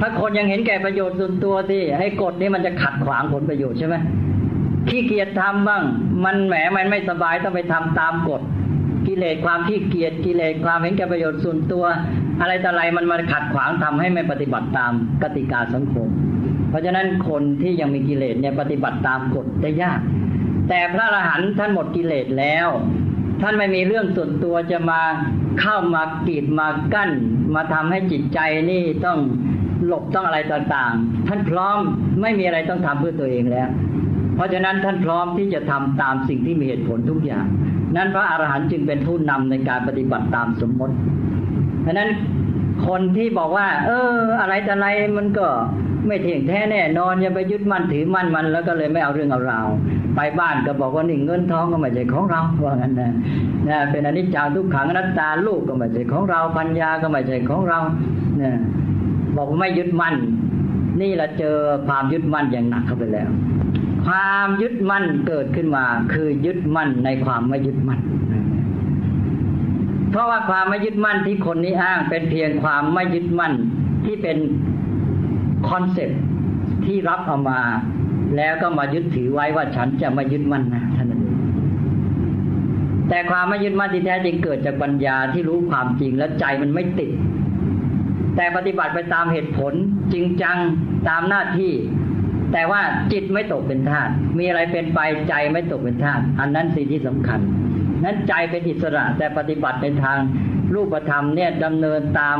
[0.00, 3.96] ถ้าคนยังเห็นแก่ประโยชน์ส่วนตัวที่ให้กฎนี้มันจะขัดขวางผลประโยชน์ใช่ไหม
[4.88, 5.82] ขี้เกียจทำบ้าง
[6.24, 8.42] มันแหมมันไม่สบายต้องไปทำตามกฎ
[9.06, 11.84] กิเลสความขี้เกียจกิเลสความเห็นแก่ประโยชน์ส่วนตัว
[12.40, 16.08] อะไรแต่อะไรมันมาขัดขวางทำให้ไม่ปฏิบัติตามกติกาสังคม
[16.70, 20.00] เพราะฉะนั้นคนที่ยังมีกิเลสเนี่ยปฏิบัติตามกฎได้ยาก
[20.68, 22.68] แต่พระอรหันต์ท่านหมดกิเลสแล้ว
[23.40, 25.00] ท่านไม่มีเรื่องส่วนตัวจะมา
[25.60, 27.10] เข้ามากีดมากั้น
[27.54, 28.38] มาทำให้จิตใจ
[28.70, 29.18] นี่ต้อง
[29.86, 31.78] หลบต้องอะไรต่างๆ ท่านพร้อม
[32.20, 33.68] ไม่มีอะไรต้องทำเพื่อตัวเองแล้ว
[34.34, 37.46] เพราะฉะนั้นท่านพร้อมที่จะทำตามสิ่งที่มีเหตุผลทุกอย่าง
[37.96, 40.94] นั้นพระอรหันต์จึงเป็นผู้นำในการปฏิบัติตามสมมติ
[41.82, 42.10] เพราะนั้น
[42.86, 45.46] คนที่บอกว่า เออ อะไรแต่อะไรมันก็
[46.06, 49.68] ไม่เที่ยงแท้แน่นอนอย่าไปยึดมั่นถือมั่นมันแล้วก็เลยไม่เอาเรื่องเอาราว
[50.14, 53.12] ไปบ้านก็บอกว่านี่เงินทองก็ไม่ใช่ของเราว่างั้นนะ
[53.68, 57.78] นะเป็นอนิจจังทุกขังอนัตตาลูกก็ไม่ใช่ของเราปัญญาก็ไม่ใช่ของเรา
[58.38, 58.54] เนี่ย
[59.36, 60.14] บอกไม่ยึดมั่น
[61.00, 63.28] นี่เราเจอความยึดมั่นอย่างหนักเข้าไปแล้ว
[64.06, 68.00] ความยึดมั่นเกิดขึ้นมา คือยึดมั่นในความไม่ยึดมั่น
[70.12, 73.52] เพราะว่าความไม่ยึดมั่นที่คนนี้อ้างเป็นเพียงความไม่ยึดมั่น
[74.04, 74.38] ที่เป็น
[75.68, 76.10] คอนเซ็ป
[76.84, 77.60] ที่รับเอามา
[78.36, 81.22] แล้วก็มายึดถือไว้ว่าฉันจะไม่ยึดมั่นนะท่านนั้น
[83.08, 87.10] แต่ความไม่ยึดมั่นที่แท้จริงเกิดจากปัญญาที่รู้ความจริงแล้วใจมันไม่ติด
[88.36, 89.72] แต่ปฏิบัติไปตามเหตุผล
[90.12, 90.56] จริงจัง
[91.08, 91.72] ตามหน้าที่
[92.52, 92.80] แต่ว่า
[93.12, 97.40] จิตไม่ตกเป็นทาสมีอะไรเป็นไปใจไม่ตกเป็นทาสอันนั้นสิ่งที่สำคัญ
[98.04, 100.18] นั้นใจเป็นอิสระแต่ปฏิบัติในทาง
[100.74, 102.38] รูปธรรมเนี่ยดำเนินตาม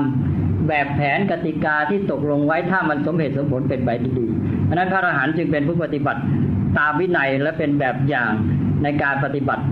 [0.68, 4.27] แบบแผนกติกาที่ตกลงไว้ถ้ามันสมเหตุสมผลเป็นไปดี
[4.64, 6.20] เพราะนั้นพระอรหันต์จึงเป็นผู้ปฏิบัติ
[6.79, 8.31] ตามวินัยและเป็นแบบอย่าง
[8.83, 9.64] ในการปฏิบัติ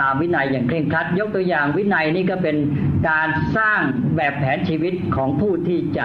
[0.00, 2.56] ตามวินัยอย่างเคร่งครัด ยกตัวอย่างวินัยนี่ก็เป็น
[3.08, 3.80] การสร้าง
[4.16, 6.04] แบบแผนชีวิตของผู้ที่จะ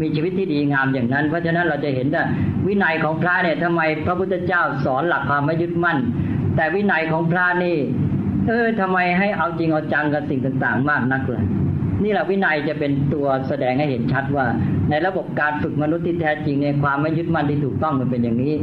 [0.00, 2.24] มีชีวิตที่ดีงามอย่างนั้น เพราะฉะนั้นเราจะเห็นว่า
[2.66, 5.98] วินัยของพระเนี่ยทำไมพระพุทธเจ้าสอนหลักความไม่ยึดมั่น
[6.56, 7.76] แต่วินัยของพระนี่
[8.48, 11.44] เออทำไมให้เอาจริงเอาจังกับสิ่งต่าง ๆ มากนักเลย
[12.02, 14.46] นี่แหละวินัยจะเป็นตัวแสดงให้เห็นชัดว่า
[14.90, 18.54] ในระบบการฝึกมนุษย์ที่แท้จริงในความไม่ยึดมั่นที่ถูกต้องมันเป็นอย่างนี้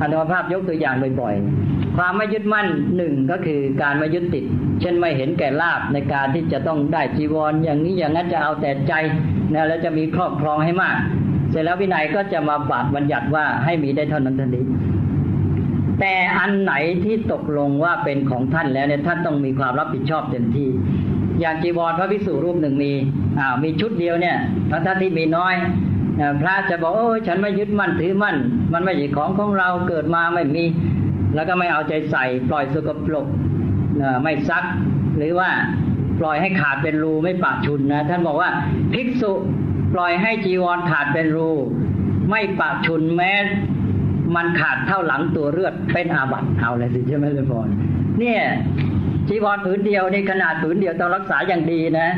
[0.00, 4.44] อัตภาพยกตัวอย่างบ่อยๆ ความไม่ยึดมั่นหนึ่งก็คือการไม่ยึดติด
[4.80, 8.92] เช่นไม่เห็นแก่ลาบในการที่จะต้องได้จีวรอย่างนี้อย่างนั้นจะเอาแต่ใจ
[9.52, 10.96] นะแล้วจะมีครอบครองให้มาก
[11.50, 14.64] เสร็จแล้ววินัยก็จะมาบาดบัญญัติว่าให้มีได้เท่านั้นเท่านี้
[16.00, 20.68] แต่อันไหนที่ตกลงว่าเป็นของท่านแล้วเนี่ยท่านต้องมีความรับผิดชอบเต็มที่
[21.40, 22.92] อย่างจีวรพระภิกษุรูปหนึ่งมี
[23.38, 24.36] อ่ามีชุดเดียวเนี่ย
[24.70, 25.54] พระท่านที่มีน้อย
[26.40, 28.36] พระจะบอกโอ้ฉันไม่ยึดมั่นถือมั่น
[28.72, 30.64] มันไม่ใช่ของของเราเกิดมาไม่มี
[31.34, 33.26] แล้วก็ไม่เอาใจใส่ ปล่อยสกปรก
[34.22, 34.64] ไม่ซัก
[35.16, 35.50] หรือว่า
[36.20, 38.50] ปล่อยให้ขาดเป็นรูไม่ปะชุนนะท่านบอกว่า
[38.92, 39.32] ภิกษุ
[39.94, 41.50] ปล่อยให้จีวรขาดเป็นรู
[42.30, 43.32] ไม่ปะชุนแม้
[44.36, 47.68] มันขาดเท่าหลังตัวเลือดเป็นอาบัติเอาเลยสิใช่ไหมเลยพร
[48.18, 48.40] เนี่ย
[49.28, 52.08] จีวรผืนเดียวในขนาดผืนเดียวต้องรักษาอย่างดีนะ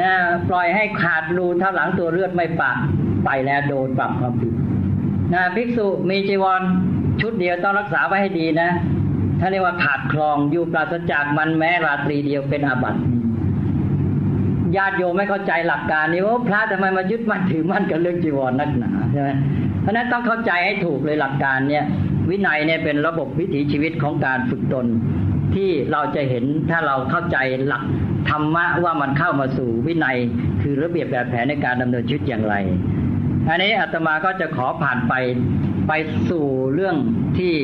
[0.00, 0.10] นะ
[0.48, 2.72] ปล่อยให้ขาดรูเท่าหลังตัวเลือดไม่ปะ
[3.24, 4.52] ไปแล้วโดนปรับความผิด
[5.34, 6.62] นะภิกษุมีจีวร
[7.20, 8.70] ชุดเดียวต้องรักษาไว้ให้ดีนะ
[9.40, 13.00] ถ้าเรียกว่าขาดคลองอยู่ปราศจากมันแม้ราตรีเดียวเป็นอาบัติ
[14.76, 19.30] ญาติโยมไม่เข้าใจหลักการนี้ว่าพระทำไมมายึดมั่นถือมั่นกับเรื่องจีวรนักหนาใช่ไหม
[19.82, 21.84] เพราะนั้นต้องเข้าใจให้ถูกเลยหลักการเนี่ย
[22.30, 24.86] วินัยเนี่ยเป็นระบบวิถีชีวิตของการฝึกตน
[25.54, 27.82] ที่เราจะเห็นถ้าเราเข้าใจหลัก
[28.30, 30.16] ธรรมะว่ามันเข้ามาสู่วินัย
[30.62, 32.54] คือระเบียบแบบแผนในการดำเนินชีวิตอย่างไร
[33.48, 35.14] อันนี้อาตมาก็จะขอผ่านไป
[35.88, 35.92] ไป
[36.30, 36.96] สู่เรื่อง
[37.38, 37.54] ที่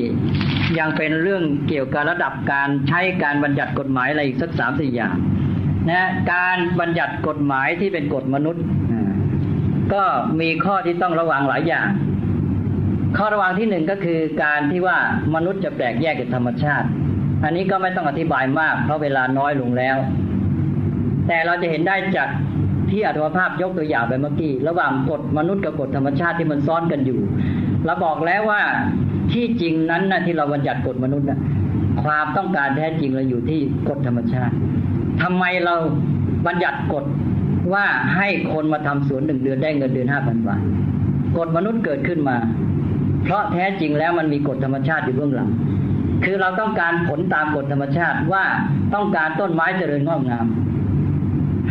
[0.78, 5.16] ยังเป็นเรื่องเกี่ยวกับระดับการใช้การบัญญัติกฎหมายอะไรอีกสักสามสี่อย่าง
[5.90, 8.64] นะการบัญญัติกฎหมายที่เป็นกฎมนุษย์
[9.94, 10.04] ก็
[10.40, 11.88] มีข้อที่ต้องระวังหลายอย่าง
[13.16, 14.98] ข้อระวังที่หนึ่งก็คือการที่ว่า
[15.34, 16.88] มนุษย์จะแปลกแยกจากธรรมชาติ
[17.44, 19.96] อันนี้ก็ไม่ต้องอธิบายมากเพราะเวลาน้อยลงแล้ว
[21.26, 22.28] แต่เราจะเห็นได้จาก
[22.90, 27.20] ที่อัตภาพยกตัวอย่างไปเมื่อกี้ระหว่างกฎมนุษย์กับกฎธรรมชาติที่มันซ้อนกันอยู่
[27.84, 28.62] เราบอกแล้วว่า
[29.32, 31.38] ที่จริงนั้นนะที่เราบัญญัติกฎมนุษย์นะ
[32.02, 34.54] ความต้องการแท้จริงเราอยู่ที่กฎธรรมชาติ
[35.22, 35.74] ทำไมเรา
[36.46, 37.04] บัญญัติกฎ
[37.72, 37.84] ว่า
[38.16, 40.60] ให้คนมาทำสวนหนึ่งเดือนได้เงินเดือนห้าพันบาท
[41.38, 42.36] กฎมนุษย์เกิดขึ้นมา
[43.24, 45.50] เพราะแท้จริงแล้วมันมีกฎธรรมชาติอยู่เบื้องหลัง
[46.24, 48.44] คือเราต้องการผลตามกฎธรรมชาติว่า
[48.94, 50.46] ต้องการต้นไม้เจริญงอกงาม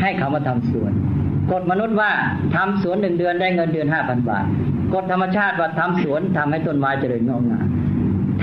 [0.02, 0.92] ให้เขามาทำสวน
[1.52, 2.12] กฎมนุษย์ว่า
[2.56, 4.46] ทำสวนหนึ่งเดือนได้เงินเดือนห้าพันบาท
[4.94, 7.68] กฎธรรมชาติว่าทำสวนทำให้ต้นไม้เจริญงอกงาม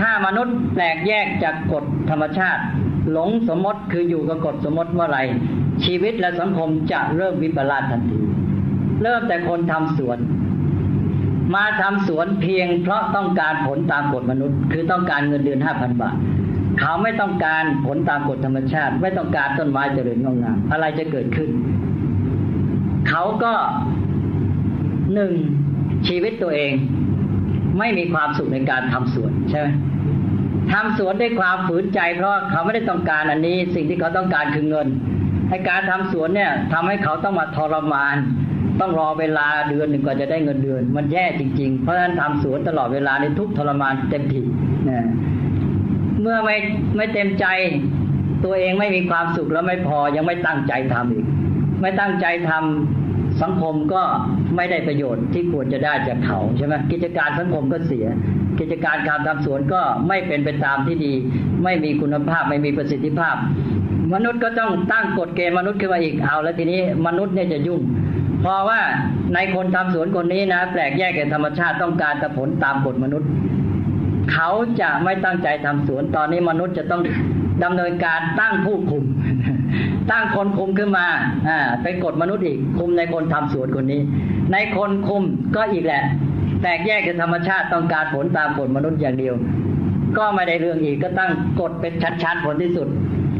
[0.00, 2.62] ถ้ามนุษย์แปลกแยกจากกฎธรรมชาติ
[3.12, 5.18] หลงสมมติคืออยู่กับกฎสมมติเมื่อไร
[5.84, 8.20] ชีวิตและสังคมจะเริ่มวิปลาสทันที
[9.02, 10.18] เริ่มแต่คนทำสวน
[11.54, 16.16] มาทำสวนเพียงเพราะต้องการผลตามกฎมนุษย์ คือต้องการเงินเดือนห้าพันบาท
[16.78, 21.50] เขาไม่ต้องการผลตามกฎธรรมชาติ ไม่ต้องการต้นไม้เจริญงอกงามอะไรจะเกิดขึ้น
[23.08, 23.52] เขาก็
[25.14, 25.32] หนึ่ง
[26.08, 26.72] ชีวิตตัวเอง
[27.78, 29.68] ไม่มีความสุขในการทำสวนใช่ไหม
[30.72, 34.88] ทำสวนด้วยความฝืนใจเพราะเขาไม่ได้ต้องการอันนี้ สิ่งที่เขาต้องการคือเงิน
[35.48, 38.16] ให้การทำสวนเนี่ยทำให้เขาต้องมาทรมาน
[38.80, 44.44] ต้องรอเวลาเดือนหนึ่งกว่าจะได้เงินเดือน มันแย่จริง ๆ เพราะฉะนั้นทำสวนตลอดเวลาในทุกทรมานเต็มที่
[44.88, 45.06] นะ
[46.22, 46.56] เมื่อไม่
[46.96, 47.46] ไม่เต็มใจ
[48.44, 51.26] ตัวเองไม่มีความสุขแล้วไม่พอยังไม่ตั้งใจทำอีก
[51.80, 54.02] ไม่ตั้งใจทำสังคมก็
[54.56, 58.06] ไม่ได้ประโยชน์ที่ควรจะได้จากเขาใช่ไหมกิจการสังคมก็เสีย
[58.60, 61.12] กิจการการทำสวนก็ไม่เป็นไปตามที่ดี
[61.64, 63.36] ไม่มีคุณภาพไม่มีประสิทธิภาพ
[64.14, 67.80] มนุษย์ก็ต้องตั้งกฎเกณฑ์มนุษย์ขึ้นมาอีกเอา แล้วทีนี้มนุษย์เนี่ยจะยุ่ง
[68.42, 68.80] เพราะว่า
[69.34, 73.28] ในคนทำสวนคนนี้นะ แปลกแยกกับธรรมชาติต้องการแต่ผลตามกฎมนุษย์
[74.32, 77.02] เขาจะไม่ตั้งใจทำสวน ตอนนี้มนุษย์จะต้อง
[77.64, 79.04] ดำเนินการตั้งผู้คุม
[80.10, 81.06] ตั้งคนคุมขึ้นมา
[81.48, 84.00] อ่าเป็นกฎมนุษย์อีก คุมในคนทำสวนคนนี้
[84.52, 85.22] ในคนคุม
[85.56, 86.02] ก็อีกแหละ
[86.62, 89.34] แตกแยกกับธรรมชาติต้องการผลตามกฎมนุษย์อย่างเดียว
[90.18, 92.88] ก็ไม่ได้เรื่องอีกก็ตั้งกฎเป็นชัดๆผลที่สุด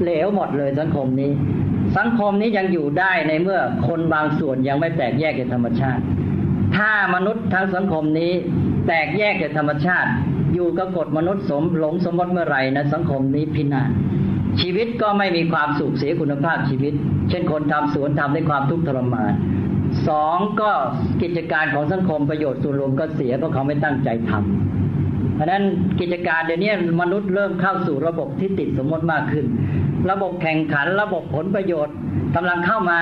[0.03, 1.31] เหลวหมดเลยสังคมนี้
[1.99, 6.03] สังคมนี้ยังอยู่ได้ในเมื่อคนบางส่วนยังไม่แตกแยกจากธรรมชาติ
[6.77, 8.33] ถ้ามนุษย์ทั้งสังคมนี้
[8.87, 10.11] แตกแยกจากธรรมชาติ
[10.55, 13.91] อยู่กับกฎมนุษย์สมหลงสมมติเมื่อไหร่นะสังคมนี้พินาศ
[14.61, 16.95] ชีวิตก็ไม่มีความสุขเสียคุณภาพชีวิต
[17.29, 19.33] เช่นคนทำสวนทำด้วยความทุกข์ทรมาน
[20.09, 20.71] สองก็
[21.23, 25.63] กิจการของสังคมประโยชน์ส่วนรวมก็เสียเพราะเขาไม่ตั้งใจทำเพราะนั้น
[26.01, 29.47] กิจการเดี๋ยวนี้มนุษย์เริ่มเข้าสู่ระบบที่ติดสมมติมากขึ้น
[30.11, 31.95] ระบบแข่งขันระบบผลประโยชน์
[32.37, 33.01] กำลังเข้ามา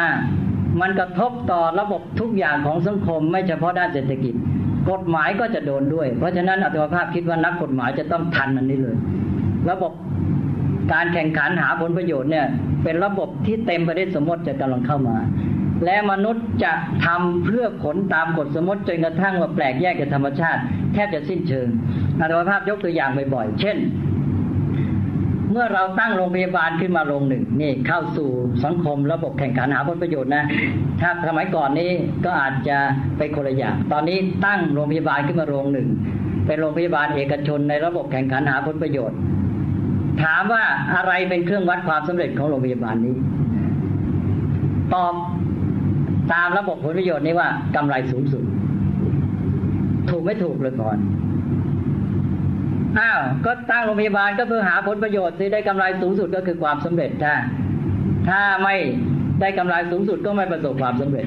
[0.80, 4.34] มันกระทบต่อระบบทุกอย่างของสังคม ไม่เฉพาะด้านเศรษฐกิจ
[4.90, 8.96] กฎหมายก็จะโดนด้วย เพราะฉะนั้นอัตมาภาพคิดว่านักกฎหมายจะต้องทันอันนี้เลย
[9.70, 9.92] ระบบ
[10.92, 12.46] การแข่งขันหาผลประโยชน์เนี่ย
[12.84, 15.16] เป็นระบบที่เต็มไปด้วยสมมติจะกำลังเข้ามา
[15.84, 16.72] และมนุษย์จะ
[17.06, 20.60] ทำเพื่อผลตามกฎสมมติจนกระทั่งว่าแปลกแยกจากธรรมชาติ
[20.92, 21.66] แทบจะสิ้นเชิง
[22.20, 23.76] อัตมาภาพยกตัวอย่างบ่อยๆเช่น
[25.50, 28.28] เมื่อเราตั้งโรงพยาบาลขึ้นมาโรงหนึ่งนี่เข้าสู่
[28.64, 30.44] สังคมระบบแข่งขันหาผลประโยชน์นะ
[31.00, 31.90] ถ้าสมัยก่อนนี้
[32.24, 32.78] ก็อาจจะ
[33.18, 35.88] ไปคนละอย่างตอนนี้ตั้งโรงพยาบาลขึ้นมาโรงหนึ่ง
[36.46, 39.18] เป็นโรงพยาบาลเอกชนในระบบแข่งขันหาผลประโยชน์
[40.22, 40.62] ถามว่า
[40.94, 43.14] อะไรเป็นเครื่องวัดความสำเร็จของโรงพยาบาลนี้
[44.94, 45.14] ตอบ
[46.32, 48.42] ตามระบบผลประโยชน์นี้ว่ากำไรสูงสุด
[50.10, 50.96] ถูกไม่ถูกเลยก่อน
[52.98, 57.34] อ้าวก็ตั้งโรงพยาบาลก็เพื่อหาผลประโยชน์ที่ได้กำไรสูงสุดก็คือความสำเร็จถ้า
[58.28, 58.76] ถ้าไม่
[59.40, 61.26] ได้กำไรสูงสุดก็ไม่ประสบความสำเร็จ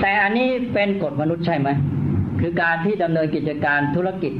[0.00, 1.68] แต่อันนี้เป็นกฎมนุษย์ใช่ไหม
[2.40, 4.32] คือการที่ดำเนินกิจการธุรกิจ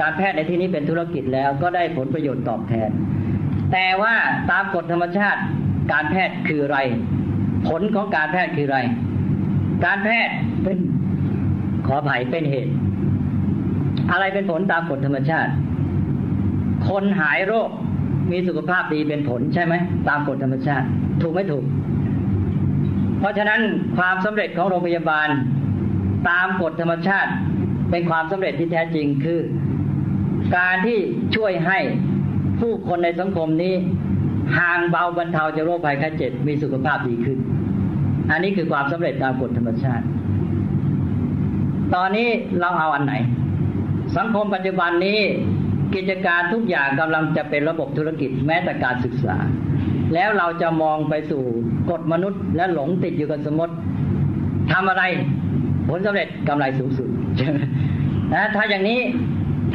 [0.00, 2.90] การแพทย์ในที่นี้เป็นธุรกิจแล้วก็ได้ผลประโยชน์ตอบแทน
[3.72, 4.14] แต่ว่า
[4.50, 5.40] ตามกฎธรรมชาติ
[5.92, 6.78] การแพทย์คืออะไร
[7.68, 8.80] ผลของการแพทย์คืออะไร
[9.84, 10.34] การแพทย์
[10.64, 10.76] เป็น
[11.86, 12.72] ขออภัยเป็นเหตุ
[14.10, 15.50] อะไรเป็นผลตามกฎธรรมชาติ
[16.88, 17.70] คนหายโรค
[18.30, 19.74] มีสุขภาพดีเป็นผลใช่ไหม
[20.08, 20.86] ตามกฎธรรมชาติ
[21.22, 21.64] ถูกไม่ถูก
[23.18, 23.60] เพราะฉะนั้น
[23.96, 25.28] ความสำเร็จของโรงพยาบาล
[26.28, 27.30] ตามกฎธรรมชาติ
[27.90, 29.40] เป็นความสำเร็จที่แท้จริงคือ
[30.56, 30.98] การที่
[31.36, 31.78] ช่วยให้
[32.60, 33.74] ผู้คนในสังคมนี้
[34.58, 37.38] ห่างเบาบรรเทาจากโรคภัยไข้เจ็บมีสุขภาพดีขึ้น
[38.30, 40.04] อันนี้คือความสำเร็จตามกฎธรรมชาติ
[41.94, 42.28] ตอนนี้
[42.60, 43.14] เราเอาอันไหน
[44.16, 45.18] สังคมปัจจุบันนี้
[45.94, 49.36] กิจการทุกอย่างกำลังจะเป็นระบบธุรกิจแม้แต่การศึกษา
[50.14, 51.42] แล้วเราจะมองไปสู่
[51.90, 53.74] กฎมนุษย์และหลงติดอยู่กับสมมติ
[54.72, 55.02] ทำอะไร
[55.88, 57.08] ผลสำเร็จกำไรสูงสุด
[58.34, 59.00] นะถ้าอย่างนี้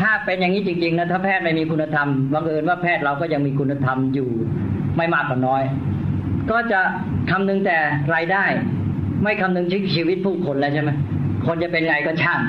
[0.02, 4.30] ถ้าเป็นอย่างนี้จริงๆนะถ้าแพทย์ไม่มีคุณธรรมบังเอิญว่าแพทย์เราก็ยังมีคุณธรรมอยู่
[4.98, 5.64] ไม่มากก็น้อย
[6.52, 6.80] ก็จะ
[7.30, 7.78] คำนึงแต่
[8.14, 8.46] รายได้
[9.24, 10.92] ไม่คำนึงชีวิตผู้คนแล้วใช่ไหม
[11.46, 12.40] คนจะเป็นไงก็ช่าง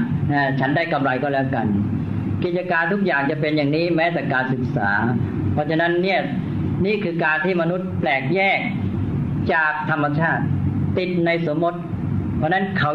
[0.60, 1.66] ฉันได้กำไรก็แล้วกัน
[2.44, 4.90] กิจการทุกอย่างจะเป็นอย่างนี้แม้แต่การศึกษา
[5.52, 6.20] เพราะฉะนั้นเนี่ย
[6.86, 8.60] นี่คือการที่มนุษย์แปลกแยก
[9.52, 10.42] จากธรรมชาติ
[10.98, 11.78] ติดในสมมติ
[12.38, 12.92] เพราะนั้นเขา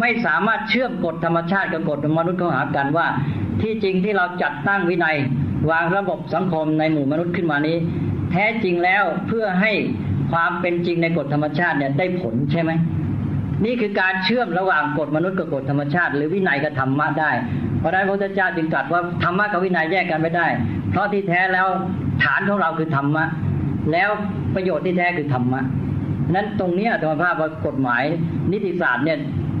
[0.00, 3.06] ไม่สามารถเชื่อมกฎธรรมชาติกับกฎมนุษย์เข้าหากันว่า
[3.62, 5.16] ที่จริงที่เราจัดตั้งวินัย
[5.70, 7.76] วางระบบสังคมในหมู่มนุษย์ขึ้นมานี้
[8.30, 9.72] แท้จริงแล้วเพื่อให้
[10.32, 12.70] ความเป็นจริงในกฎธรรมชาติเนี่ยได้ผลใช่ไหม
[13.64, 17.30] นี่คือการเชื่อมระหว่างกฎมนุษย์กับกฎธรรมชาติ หรือวินัยกับธรรมะได้
[17.78, 20.46] เพราะนั้นพระพุทธเจ้าจึงตรัสว่าธรรมะกับวินัยแยกกันไม่ได้
[20.90, 21.66] เพราะที่แท้แล้ว
[22.22, 23.24] ฐานของเราคือธรรมะ
[23.92, 24.10] แล้ว
[24.54, 25.60] ประโยชน์ที่แท้คือธรรมะ
[26.34, 28.02] นั้นตรงนี้ธรรมภาพากฎหมาย
[28.52, 29.18] นิติศาสตร์เนี่ย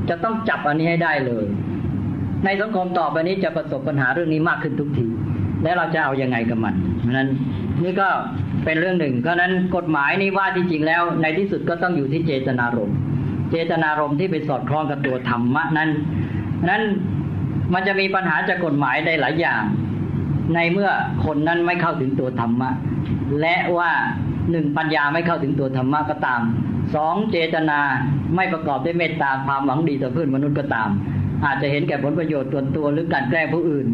[0.08, 1.44] จะต้องจับอันนี้ให้ได้เลย
[2.44, 5.06] ในสังคมต่อไปนี้จะประสบปัญหาเรื่องนี้มากขึ้นทุกที
[5.62, 7.28] แล้วเราจะเอาอยัางไงกับมันเพราะนั้น
[7.82, 8.08] นี่ก็
[8.64, 12.96] เป็นเรื่องหนึ่งเพราะนั้นกฎหมายนี้ว่าที่จริงแล้ว ในที่สุดก็ต้องอยู่ที่เจตนารมณ์
[13.54, 15.90] เจตนารมณ์ที่ไปสอดคล้องกับตัวธรรมะนั้น
[16.68, 16.82] นั้น
[17.72, 19.62] มันจะมีปัญหาจากกฎหมายได้หลายอย่าง
[20.54, 20.90] ในเมื่อ
[21.24, 22.70] คนนั้นไม่เข้าถึงตัวธรรมะ
[23.40, 23.92] และว่า
[24.50, 26.40] หนึ่งปัญญาไม่เข้าถึงตัวธรรมะก็ตาม
[26.94, 27.80] สองเจตนา
[28.36, 30.88] ไม่ประกอบด้วยเมตตาความหวังดีต่อเพื่อนมนุษย์ก็ตาม
[31.44, 33.86] อาจจะเห็นแก่ผลประโยชน์ตัวตัวหรือการแกล้งผู้อื่น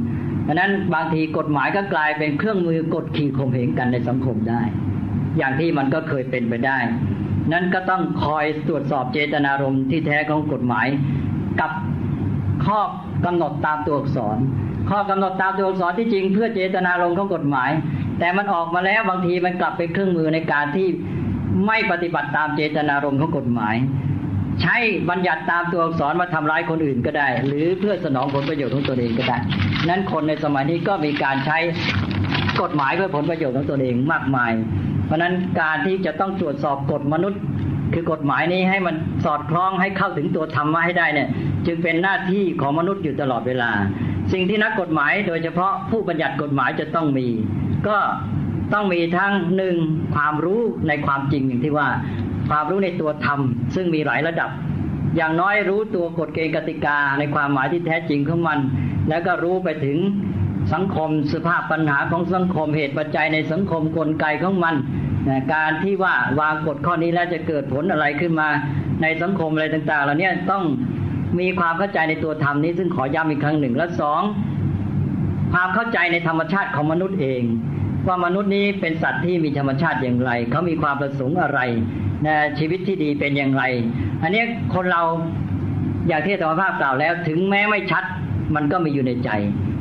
[0.47, 4.63] ดังนั้นบางทีกฎหมายก็กลายเป็นเครื่องมือกดขี่ข่มเหงกันในสังคมได้
[5.39, 6.79] อย่างที่มันก็เคยเป็นไปได้
[7.53, 10.87] นั้นก็ต้องคอยตรวจสอบเจตนารมณ์ที่แท้ของกฎหมาย
[11.61, 11.71] กับ
[12.67, 12.81] ข้อ
[13.27, 14.39] กำหนดตามตัวอักษร
[14.91, 17.71] ข้อกำหนดตามตัวอักษรที่จริงเพื่อเจตนารมณ์ของกฎหมาย
[18.19, 20.89] แต่มันออกมาแล้วบางทีมันกลับเป็นเครื่องมือในการที่
[21.67, 23.75] ไม่ปฏิบัติตามเจตนารมณ์ของกฎหมาย
[24.63, 24.77] ใช้
[25.11, 29.39] บัญญัติตามตัวอักษรมาทำร้ายคนอื่นก็ได้ หรือเพื่อสนองผลประโยชน์ของตนเองก็ได้
[29.89, 31.59] นั้นคนในสมัยนี้ก็มีการใช้
[32.63, 34.53] กฎหมายเพื่อผลประโยชน์ของตนเองมากมาย
[35.11, 37.41] เพราะนั้นการที่จะต้องตรวจสอบกฎมนุษย์
[37.95, 38.95] คือกฎหมายนี้ให้มัน
[39.25, 41.29] สอดคล้องให้เข้าถึงตัวธรรมะให้ได้เนี่ย
[41.67, 43.71] จึงเป็นหน้าที่ของมนุษย์อยู่ตลอดเวลา
[44.33, 47.27] สิ่งที่นักกฎหมายโดยเฉพาะผู้บัญญัติกฎหมายจะต้องมี
[47.89, 47.99] ก็
[48.73, 49.77] ต้องมีทั้งหนึ่ง
[50.15, 51.89] ความรู้ในความจริงอย่างที่ว่า
[52.51, 53.41] ความรู้ในตัวธรรม
[53.75, 54.51] ซึ่งมีหลายระดับ
[55.17, 58.59] อย่างน้อยรู้ตัวกฎเกณฑ์กติกาในความหมายที่แท้จริงของมัน
[59.09, 59.99] แล้วก็รู้ไปถึง
[60.73, 64.75] สังคมสภาพปัญหาของสังคมเหตุปัจจัยในสังคมกลไกของมัน
[65.53, 68.49] การที่ว่าวางกฎข้อนี้แล้วจะเกิดผลอะไรขึ้นมา
[69.03, 70.63] ในสังคมอะไรต่างๆเหล่านี้ต้อง
[71.41, 74.23] มีความเข้าใจในตัวธรรมนี้ ซึ่งขอย้ำอีกครั้งหนึ่งและสอง
[75.53, 77.43] ความเข้าใจในธรรมชาติของมนุษย์เอง
[78.07, 81.61] ว่ามนุษย์นี้เป็นสัตว์ที่มีธรรมชาติอย่างไร เขามีความประสงค์อะไร
[82.27, 83.65] นะชีวิตที่ดีเป็นอย่างไร
[84.23, 84.43] อันนี้
[84.75, 85.03] คนเรา
[86.09, 88.05] อย่างที่ธรรมภาพกล่าวแล้ว ถึงแม้ไม่ชัด
[88.55, 89.31] มันก็มีอยู่ในใจ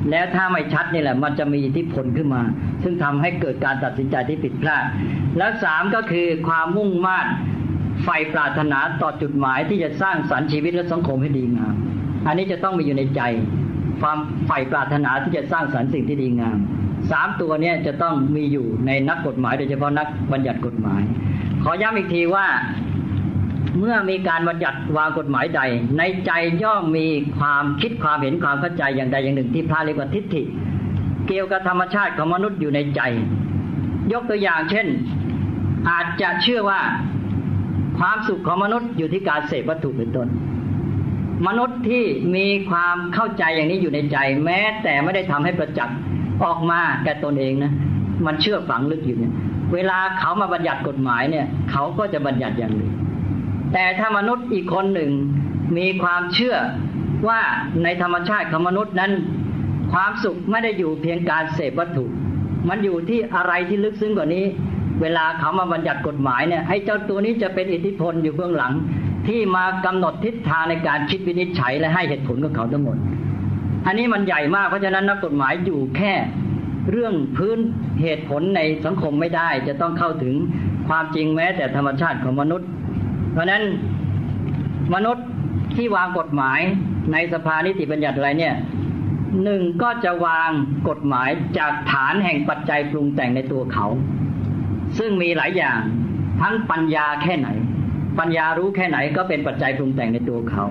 [0.09, 2.41] แล้วถ้าไม่ชัดนี่แหละ มันจะมีอิทธิพลขึ้นมา
[2.83, 4.83] ซึ่งทำให้เกิดการตัดสินใจที่ผิดพลาด
[5.37, 7.27] แล้วสามก็คือความมุ่งมา่น
[8.03, 11.75] ใฝ่ปรารถนาต่อจุดหมายที่จะสร้างสรรค์ชีวิตและสังคมให้ดีงาม
[12.27, 13.21] อันนี้จะต้องมีอยู่ในใจ
[14.01, 16.57] ความใฝ่ปรารถนาที่จะสร้างสรรค์สิ่งที่ดีงาม
[17.11, 21.01] สามตัวนี้จะต้องมีอยู่ในนักกฎหมายโดยเฉพาะนักบัญญัติกฎหมาย
[21.63, 22.47] ขอย้ำอีกทีว่า
[23.77, 25.61] เมื่อมีการบัญญัติวางกฎหมายใด
[25.97, 26.31] ในใจ
[26.63, 30.43] ย่อมมีความคิดความเห็นความเข้าใจอย่างใดอย่างหนึ่งที่พระเรียกว่าทิฏฐิ
[31.27, 33.01] เกี่ยวกับธรรมชาติของมนุษย์อยู่ในใจ
[34.13, 34.87] ยกตัวอย่างเช่น
[35.89, 36.81] อาจจะเชื่อว่า
[37.97, 40.27] ความสุขของมนุษย์อยู่ที่การเสพวัตถุเป็นต้น
[41.47, 42.03] มนุษย์ที่
[42.35, 45.97] มีความเข้าใจอย่างนี้อยู่ในใจ แม้แต่ไม่ได้ทำให้ประจักษ์
[46.43, 47.71] ออกมาแก่ตนเองนะ
[48.25, 49.33] มันเชื่อฝังลึกอยู่เนี่ย
[49.73, 52.91] เวลาเขามาบัญญัติกฎหมายเนี่ย เขาก็จะบัญญัติอย่างนึ่ง
[53.73, 55.11] แต่ถ้ามนุษย์อีกคนหนึ่ง
[55.77, 56.55] มีความเชื่อ
[57.27, 57.41] ว่า
[57.83, 59.11] ในธรรมชาติของมนุษย์นั้น
[59.93, 62.05] ความสุขไม่ได้อยู่เพียงการเสพวัตถุ
[62.69, 64.45] มันอยู่ที่อะไรที่ลึกซึ้งกว่านี้
[65.01, 68.73] เวลาเขามาบัญญัติกฎหมายเนี่ยไอ้เจ้าตัวนี้จะเป็นอิทธิพลอยู่เบื้องหลัง
[69.27, 72.97] ที่มากำหนดทิศทางในการคิดวินิจฉัยและให้เหตุผลกับเขาทั้งหมด
[73.85, 76.13] อันนี้มันใหญ่มากเพราะฉะนั้นนักกฎหมายอยู่แค่
[76.91, 77.57] เรื่องพื้น
[78.01, 80.35] เหตุผลในสังคมไม่ได้ จะต้องเข้าถึง
[80.87, 82.69] ความจริงแม้แต่ธรรมชาติของมนุษย์
[83.33, 83.63] เพราะนั้น
[84.95, 85.25] มนุษย์
[85.75, 86.59] ที่วางกฎหมาย
[87.11, 88.55] ในสภานิติบัญญัติอะไรเนี่ย
[89.43, 90.49] หนึ่งก็จะวาง
[90.89, 93.87] กฎหมายจากฐานแห่งปัจจัยปรุงแต่งในตัวเขา
[94.97, 95.81] ซึ่งมีหลายอย่าง
[96.41, 97.49] ทั้งปัญญาแค่ไหน
[98.19, 100.65] ปัญญารู้แค่ไหนก็เป็นปัจจัยปรุงแต่งในตัวเขา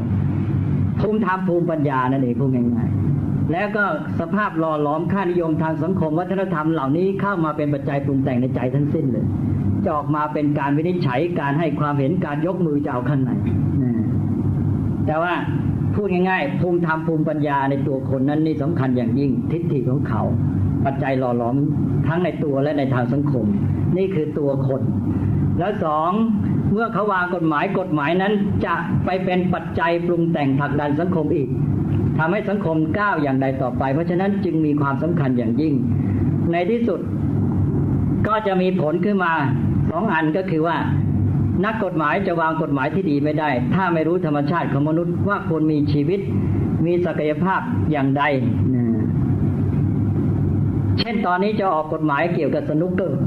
[1.01, 3.85] ภูมิธรรมภูมิปัญญานั่นเองพูดง่ายๆ แล้วก็
[4.21, 9.27] สภาพหล่อหลอมค่านิยมทางสังคมวัฒนธรรมเหล่านี้เข้ามาเป็นปัจจัยปรุงแต่งในใจทั้งสิ้นเลย
[9.85, 13.33] จะออกมาเป็นการวินิจฉัยการให้ความเห็นการยกมือจะเอาข้างไหน
[15.07, 15.35] แต่ว่า
[15.95, 20.23] พูดง่ายๆ ภูมิธรรมภูมิปัญญาในตัวคนนั้นนี่สำคัญอย่างยิ่งทิฏฐิของเขา
[20.85, 21.57] ปัจจัยหล่อหลอม
[22.07, 23.45] ทั้งในตัวและในทางสังคม
[23.97, 24.83] นี่คือตัวคน
[25.59, 26.11] แล้วสอง
[26.73, 28.33] เมื่อเขาวางกฎหมายกฎหมายนั้น
[28.67, 31.49] จะไปเป็นปัจจัยปรุงแต่งผลักดันสังคมอีก
[32.19, 35.75] ทำให้สังคมก้าวอย่างใดต่อไป เพราะฉะนั้นจึงมีความสำคัญอย่างยิ่ง
[36.53, 37.01] ในที่สุด
[38.27, 39.33] ก็จะมีผลขึ้นมา
[39.91, 40.77] สองอันก็คือว่า
[41.65, 46.21] นักกฎหมายจะวางกฎหมายที่ดีไม่ได้ ถ้าไม่รู้ธรรมชาติของมนุษย์ว่าคนมีชีวิต
[46.87, 47.61] มีศักยภาพ
[47.91, 48.23] อย่างใด
[51.01, 53.21] เช่นตอนนี้จะออกกฎหมายเกี่ยวกับสนุกเกอร์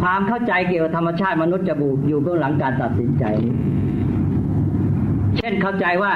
[0.00, 3.24] ความเข้าใจเกี่ยวกับธรรมชาติมนุษย์จะบูอยู่เบื้องหลังการตัดสินใจ
[5.36, 6.12] เช่นเข้าใจว่า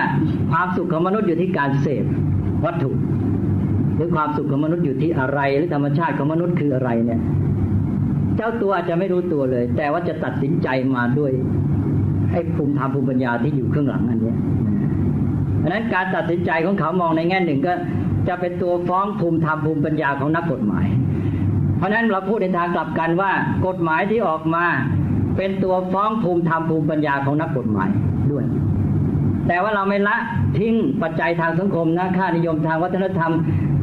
[0.51, 2.05] ความสุขของมนุษย์อยู่ที่การเสพ
[2.65, 2.91] วัตถุ
[3.97, 7.21] หรือความสุขของมนุษย์อยู่ที่อะไร หรือธรรมชาติของมนุษย์คืออะไรเนี่ย
[8.37, 11.33] เจ้าตัวอาจจะไม่รู้ตัวเลย แต่ว่าจะตัดสินใจมาด้วย
[12.33, 14.33] ให้ภูมิธรรมภูมิปัญญาที่อยู่ข้างหลังอันนี้
[15.59, 17.73] เพราะนั้นการตัดสินใจของเขามองในแง่หนึ่งก็
[18.29, 20.87] จะเป็นตัวฟ้องภูมิธรรมภูมิปัญญาของนักกฎหมาย
[21.77, 23.33] เพราะนั้นเราพูดในทางกลับกันว่า
[23.67, 24.65] กฎหมายที่ออกมา
[25.37, 27.89] เป็นตัวฟ้องภูมิธรรมภูมิปัญญาของนักกฎหมาย
[28.33, 28.45] ด้วย
[29.49, 30.17] แต่ว่าเราไม่ละ
[30.59, 33.33] ทิ้งปัจจัยทางสังคมนะค่านิยมทางวัฒนธรรม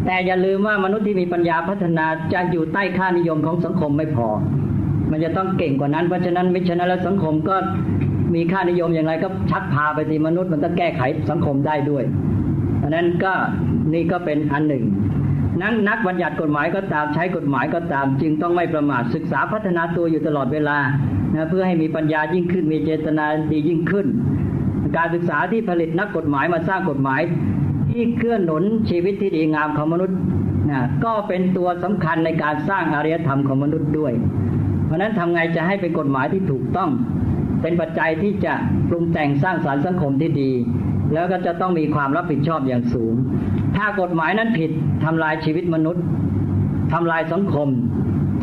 [0.06, 4.28] แต่อย่าลืมว่ามนุษย์ที่มีปัญญาพัฒนาจะอยู่ใต้ค่านิยมของสังคมไม่พอ
[5.12, 7.56] มันจะต้องเก่งกว่านั้นเพราะฉะนั้นมิฉะนั้นแล้วสังคมก็
[8.36, 12.04] มีค่านิยมอย่างไรก็ชักพาไปที่มนุษย์มันต้องแก้ไขสังคมได้ด้วย
[12.78, 13.34] เพราะนั้นก็
[13.93, 14.84] นี่ก็เป็นอันหนึ่ง
[15.62, 20.78] นั้นนักบัญญัติกฎหมายก็ตามใช้กฎหมายก็ตาม จึงต้องไม่ประมาทศึกษาพัฒนาตัวอยู่ตลอดเวลา
[21.36, 24.08] นะเพื่อให้มีปัญญายิ่งขึ้นมีเจตนาดียิ่งขึ้น
[24.97, 27.21] การศึกษาที่ผลิตนักกฎหมายมาสร้างกฎหมาย
[27.89, 30.17] ที่เคลื่อนหนุนชีวิตที่ดีงามของมนุษย์
[30.69, 34.13] นะก็เป็นตัวสำคัญในการสร้างอารยธรรมของมนุษย์ด้วย
[34.86, 36.89] เพราะนั้นทำไงจะให้เป็นกฎหมายที่ถูกต้อง
[37.62, 38.54] เป็นปัจจัยที่จะ
[38.89, 40.52] ปรุงแต่งสร้างสารรค์สังคมที่ดี
[41.13, 43.13] แล้วก็จะต้องมีความรับผิดชอบอย่างสูง
[43.78, 44.72] ถ้ากฎหมายนั้นผิด
[45.04, 46.04] ทำลายชีวิตมนุษย์
[46.93, 47.70] ทำลายสังคม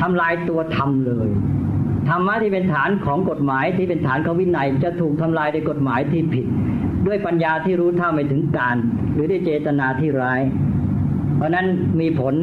[0.01, 1.29] ทำลายตัวธรรมเลย
[2.09, 6.47] ธรรมะที่เป็นฐานของกฎหมายที่เป็นฐานของวินัย จะถูกทำลายในกฎหมายที่ผิด
[7.07, 8.77] ด้วยปัญญาที่รู้เท่าไม่ถึงการ
[9.15, 10.41] หรือด้วยเจตนาที่ร้าย
[11.37, 11.67] เพราะนั้น
[12.01, 12.35] มีผล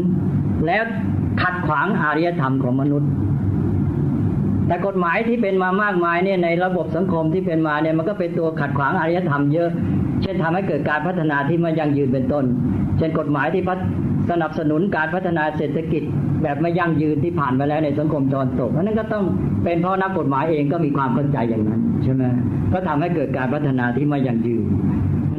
[0.65, 0.83] แล้ว
[1.41, 3.09] ขัดขวางอารยธรรมของมนุษย์
[4.67, 9.69] แต่กฎหมายที่เป็นมามากมายเนี่ยในระบบสังคมที่เป็นมาเนี่ยมันก็เป็นตัวขัดขวางอารยธรรมเยอะ
[10.21, 12.45] เช่นทำให้เกิดการพัฒนาที่มันยั่งยืนเป็นต้น
[12.97, 13.63] เช่นกฎหมายที่
[14.31, 16.03] สนับสนุนการพัฒนาเศรษฐกิจ
[16.43, 19.23] แบบไม่ยั่งยืนที่ผ่านมาแล้วในสังคมตอนตกนั้นก็ต้อง
[19.63, 22.23] เป็นเพราะนักกฎหมายเองก็มีความเข้าใจอย่างนั้นใช่ไหม
[22.73, 24.63] ก็ทำให้เกิดการพัฒนาที่ไม่ยั่งยืน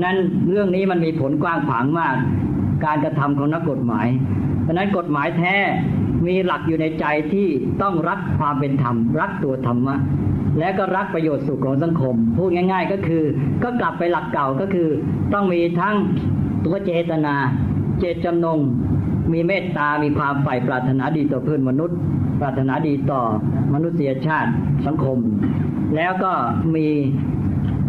[0.04, 0.16] นั้น
[0.50, 2.14] เรื่องนี้มันมีผลกว้างขวางมาก
[2.84, 4.06] การกระทำของนักกฎหมาย
[4.62, 5.54] เพราะนั้นกฎหมายแท้
[6.26, 7.48] มีหลักอยู่ในใจที่
[7.82, 9.96] ต้องรักความเป็นธรรม รักตัวธรรมะ
[10.58, 13.24] และก็รักประโยชน์สุขของสังคม พูดง่าย ๆ ก็คือ
[13.62, 14.88] ก็กลับไปหลักเก่าก็คือ
[15.32, 15.96] ต้องมีทั้ง
[16.64, 17.34] ตัวเจตนา
[18.00, 18.58] เจตจำนง
[19.32, 21.98] มีเมตตา มีความใฝ่ปรารถนาดีต่อเพื่อนมนุษย์
[22.40, 23.22] ปรารถนาดีต่อ
[23.74, 24.50] มนุษยชาติ
[24.86, 25.18] สังคม
[25.96, 26.32] แล้วก็
[26.76, 26.88] มี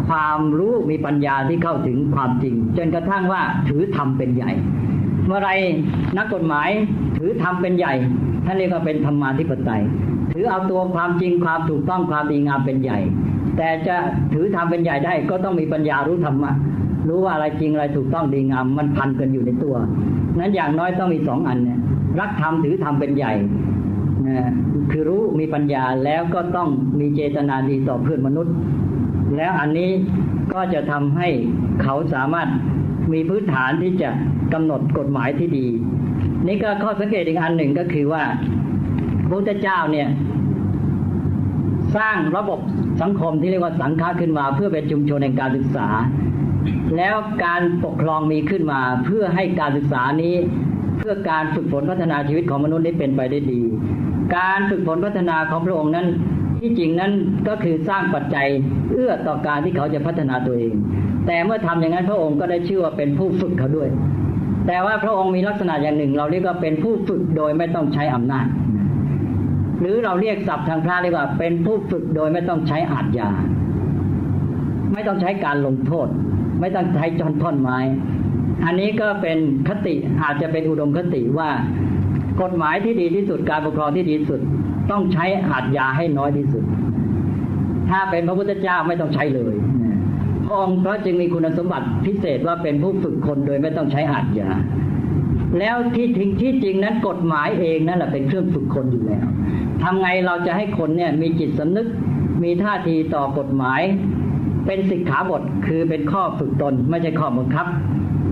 [0.08, 4.52] ความรู้มีปัญญาที่เข้าถึงความจริง จนกระทั่งว่าถือธรรมเป็นใหญ่
[5.26, 5.50] เมื่อไร
[6.16, 6.70] นักกฎหมาย
[7.26, 7.94] ถือธรรมเป็นใหญ่
[8.44, 9.82] ท่านเรียกว่าเป็นธรรมาธิปไตย
[10.32, 12.98] ถือเอาตัวความจริงความถูกต้องความดีงามเป็นใหญ่
[13.56, 13.96] แต่จะ
[14.34, 16.52] ถือธรรมเป็นใหญ่ได้ก็ต้องมีปัญญารู้ธรรมะ
[17.08, 19.74] รู้ว่าอะไรจริงอะไรถูกต้องดีงามมันพันกันอยู่ในตัว
[20.38, 21.80] นั้นอย่างน้อยต้องมีสองอันเนี่ย
[22.20, 23.32] รักธรรมถือธรรมเป็นใหญ่
[24.26, 24.50] นะ
[24.90, 26.68] คือรู้มีปัญญาแล้วก็ต้อง
[26.98, 28.54] มีเจตนาดีต่อเพื่อนมนุษย์
[29.36, 29.90] แล้วอันนี้
[30.52, 31.28] ก็จะทำให้
[31.82, 32.48] เขาสามารถ
[33.12, 34.10] มีพื้นฐานที่จะ
[34.52, 35.66] กำหนดกฎหมายที่ดี
[36.46, 38.22] นี่ก็ข้อสังเกตอีกอันหนึ่งก็คือว่า
[39.28, 40.08] พระพุทธเจ้าเนี่ย
[41.96, 42.60] สร้างระบบ
[43.02, 45.88] สังคมที่เรียกว่าสังฆาขึ้นมา เพื่อเป็นชุมชนแห่งการศึกษา
[46.96, 50.34] แล้วการปกครองมีขึ้นมา เพื่อให้การศึกษานี้
[50.98, 53.62] เพื่อการฝึกฝนพัฒนาชีวิตของมนุษย์นี้เป็นไปได้ดี
[54.36, 56.06] การฝึกฝนพัฒนาของพระองค์นั้น
[56.60, 57.12] ที่จริงนั้น
[57.48, 58.48] ก็คือสร้างปัจจัย
[58.90, 60.74] เอื้อต่อการที่เขาจะพัฒนาตัวเอง
[61.26, 63.88] แต่เมื่อทำอย่างนั้นพระองค์ก็ได้ชื่อว่าเป็นผู้ฝึกเขาด้วย
[64.66, 68.46] แต่ว่าพระองค์มีลักษณะอย่างหนึ่ง เราเรียกว่าเป็นผู้ฝึกโดยไม่ต้องใช้อำนาจ
[69.80, 73.30] หรือเราเรียกศัพท์ทางพระเรียกว่า เป็นผู้ฝึกโดยไม่ต้องใช้อาจยา
[74.92, 76.08] ไม่ต้องใช้การลงโทษ
[76.60, 77.78] ไม่ต้องใช้จอนท่อนไม้
[78.64, 79.38] อันนี้ก็เป็น
[79.68, 81.50] คติอาจจะเป็นอุดมคติว่า
[82.42, 84.40] กฎหมายที่ดีที่สุดการปกครองที่ดีที่สุด
[84.90, 86.64] ต้องใช้อาจยาให้น้อยที่สุด
[87.90, 89.54] ถ้าเป็นพระพุทธเจ้าไม่ต้องใช้เลย
[90.58, 94.50] องค์เพราะจึงมีคุณสมบัติพิเศษว่าเป็นผู้ฝึกคนโดยไม่ต้องใช้อาจยา
[95.58, 99.26] แล้วที่ทิงที่จริงนั้นกฎหมายเองนั่นแหละเป็นเครื่องฝึกคนอยู่แล้ว
[99.82, 101.86] ทำไงเราจะให้คนเนี่ยมีจิตสำนึก
[102.42, 103.80] มีท่าทีต่อกฎหมาย
[104.66, 107.66] เป็นสิกขาบทคือเป็นข้อฝึกตน ไม่ใช่ข้อบังคับ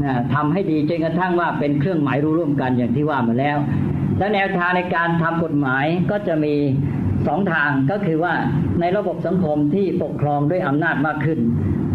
[0.04, 3.58] นะทำให้ดีจนกระทั่งว่าเป็นเครื่องหมายรู้ร่วมกันอย่างที่ว่ามาแล้ว
[4.18, 6.54] และแนวทางในการทำกฎหมายก็จะมี
[7.26, 8.34] สองทางก็คือว่า
[8.80, 11.38] ในระบบสังคมที่ปกครองด้วยอำนาจมากขึ้น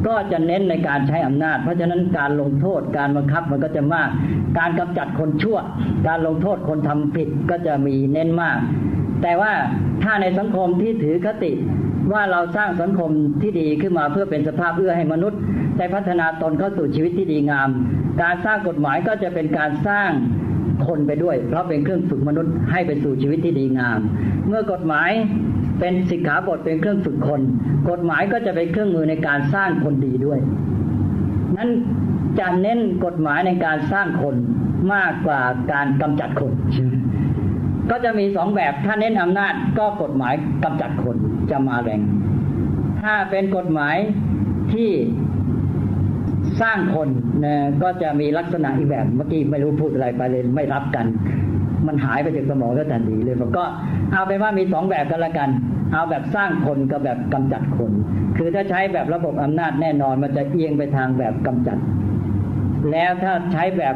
[0.08, 4.10] ก็จะเน้นในการใช้อำนาจ เพราะฉะนั้นการลงโทษการบังคับมันก็จะมาก
[4.60, 5.58] การกำจัดคนชั่ว
[6.08, 8.58] การลงโทษคนทำผิดก็จะมีเน้นมาก
[9.24, 9.54] แต่ว่า
[10.04, 11.52] ถ้าในสังคมที่ถือคติ
[12.14, 15.40] ว่าเราสร้างสังคมที่ดีขึ้นมาเพื่อเป็นสภาพเอื้อให้มนุษย์
[15.78, 17.70] ได้พัฒนาตนเข้าสู่ชีวิตที่ดีงาม
[18.22, 20.10] การสร้างกฎหมายก็จะเป็นการสร้าง
[20.88, 24.00] คนไปด้วย เพราะเป็นเครื่องฝึกมนุษย์ให้ไปสู่ชีวิตที่ดีงาม
[24.48, 25.12] เมื่อกฎหมาย
[25.80, 27.42] เป็นสิกขาบทเป็นเครื่องฝึกคน
[27.90, 30.40] กฎหมายก็จะเป็นเครื่องมือในการสร้างคนดีด้วย
[31.58, 31.70] นั้น
[32.40, 34.36] จะเน้นกฎหมายในการสร้างคน
[34.94, 36.52] มากกว่าการกำจัดคน
[37.92, 41.16] ก็จะมีสองแบบ ถ้าเน้นอำนาจก็กฎหมายกำจัดคน
[41.52, 42.02] จะมาแรง
[43.02, 43.96] ถ้าเป็นกฎหมาย
[44.74, 44.92] ที่
[46.62, 47.10] สร้างคน
[47.46, 51.06] นะก็จะมีลักษณะอีกแบบเมื่อกี้ไม่รู้พูดอะไรไปเลยไม่รับกัน
[51.88, 53.64] มันหายไปจากสมองแล้วทันทีเลยผมก็
[54.12, 55.50] เอาเป็นว่ามีสองแบบกันละกัน
[55.94, 57.92] เอาแบบสร้างคนกับแบบกำจัดคน
[58.38, 61.78] คือถ้าใช้แบบระบบอำนาจแน่นอนมันจะเอียงไปทางแบบกำจัด
[62.92, 63.96] แล้วถ้าใช้แบบ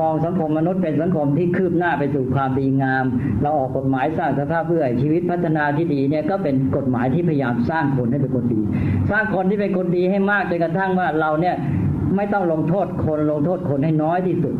[0.00, 3.04] มองสังคมมนุษย์เป็นสังคมที่คืบหน้าไปสู่ความดีงาม
[3.42, 8.60] เราออกกฎหมายสร้างสภาพเพื่อชีวิตพัฒนาที่ดีเนี่ยก็เป็นกฎหมายที่พยายามสร้างคนให้เป็นคนดี
[9.10, 11.56] สร้างคนที่เป็นคนดีให้มากจนกระทั่งว่าเราเนี่ย
[12.16, 14.54] ไม่ต้องลงโทษคนลงโทษคนให้น้อยที่สุด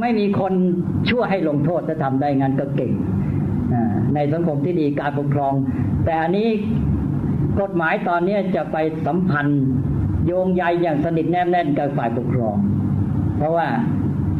[0.00, 0.52] ไม่มีคน
[1.08, 2.92] ชั่วให้ลงโทษถ้าทำได้งั้นก็เก่ง
[4.14, 5.54] ในสังคมที่ดีการปกครอง
[6.04, 6.48] แต่อันนี้
[7.60, 9.62] กฎหมายตอนนี้จะไปสัมพันธ์
[10.26, 12.56] โยงใยอย่างสนิทแนบแน่นกับฝ่ายปกครอง
[13.36, 13.68] เพราะว่า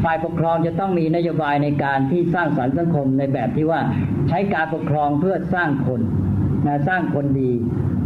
[0.05, 3.81] ฝ่ายปกครองจะต้องมีนโยบายในการที่สร้างสรรค์สังคมในแบบที่ว่า
[4.29, 6.01] ใช้การปกครองเพื่อสร้างคน
[6.67, 7.51] นะสร้างคนดี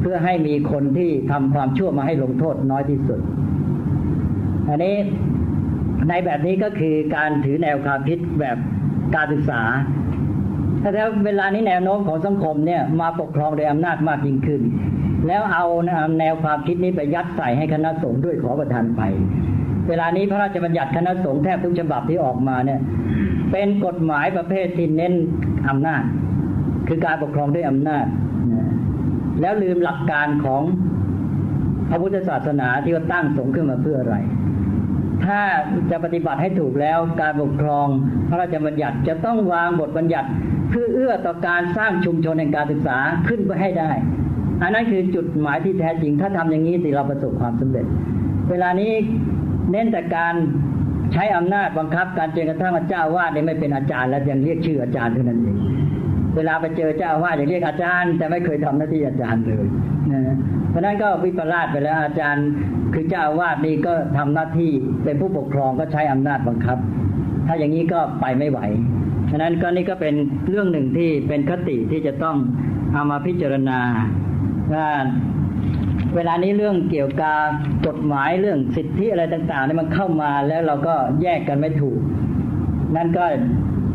[0.00, 3.20] เพื่อให้มีคนที่ทำความชั่วมาให้ลงโทษน้อยที่สุด
[4.68, 4.96] อันนี้
[6.08, 8.56] ในแบบนี้ก็คือการถือแนวความคิดแบบ
[9.14, 9.62] การศึกษา
[10.94, 14.62] แล้วเวลานี้แนวโน้มของสังคมเนี่ยมาปกครองโดยอำนาจมากยิ่งขึ้น
[15.26, 15.66] แล้วเอา
[16.18, 19.02] แนวความคิดนี้ไปยัดใส่ให้คณะสงฆ์ด้วยขอประทานไป
[19.88, 22.80] เวลานี้พระราชบัญญัติคณะสงฆ์แทบทุกฉบับที่ออกมาเนี่ย
[23.52, 25.14] เป็นกฎหมายประเภทที่เน้น
[25.68, 26.02] อำนาจ
[26.88, 28.06] คือการปกครองด้วยอำนาจ
[29.40, 30.62] แล้วลืมหลักการของ
[31.88, 34.16] พระพุทธศาสนาที่ว่าตั้งสงฆ์ขึ้นมาเพื่ออะไร
[35.24, 35.40] ถ้า
[35.90, 37.86] จะปฏิบัติให้ถูกแล้วการปกครอง
[38.28, 40.28] พระราชบัญญัติจะต้องวางบทบัญญัติ
[40.70, 42.98] เพื่อเอื้อต่อการสร้างชุมชนแห่งการศึกษา
[43.28, 43.90] ขึ้นไปให้ได้
[44.62, 47.86] อันนั้นคือจุดหมายที่แท้จริง ถ้าทำอย่างนี้สิเราประสบความสำเร็จ
[48.50, 48.92] เวลานี้
[49.70, 50.34] เน้นแต่การ
[51.12, 55.58] ใช้อำนาจบังคับการเจรกระทั่งเจ้าวาดนี่ไม่เป็นอาจารย์ แล้วยังเรียกชื่ออาจารย์เท่านั้นเอง
[56.36, 59.66] เวลาไปเจอเจ้าวาดยังเรียกอาจารย์แต่ไม่เคยทำหน้าที่อาจารย์เลย
[60.12, 60.34] นะ
[60.70, 62.46] เพราะนั้นก็วิปลาสไปแล้วอาจารย์
[62.94, 64.72] คือเจ้าวาดนี่ก็ทำหน้าที่
[65.04, 66.78] เป็นผู้ปกครองก็ใช้อำนาจบังคับ
[67.46, 68.60] ถ้าอย่างนี้ก็ไปไม่ไหว
[69.30, 70.14] ฉะนั้นก็นี่ก็เป็น
[70.48, 72.36] เรื่องหนึ่งที่เป็นคติที่จะต้อง
[72.92, 73.80] เอามาพิจารณา
[74.74, 74.88] ว่า
[76.14, 77.38] เวลานี้เรื่องเกี่ยวกับ
[77.86, 81.98] กฎหมายเรื่องสิทธิอะไรต่างๆนี่มันเข้ามาแล้วเราก็แยกกันไม่ถูก
[82.96, 83.24] นั่นก็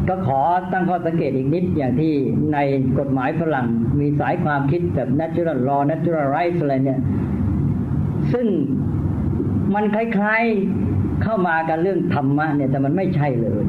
[0.10, 2.14] ก็ขอตั้งข้อสังเกตอีกนิดอย่างที่
[2.54, 2.58] ใน
[3.00, 3.68] กฎหมายฝรั่ง
[4.00, 7.00] มีสายความคิดแบบ natural law natural rights อะไรเนี่ย
[8.34, 8.48] ซึ่ง
[9.76, 13.64] มันคล้ายๆเข้ามากันเรื่องธรรมะเนี่ยแต่มันไม่ใช่เลย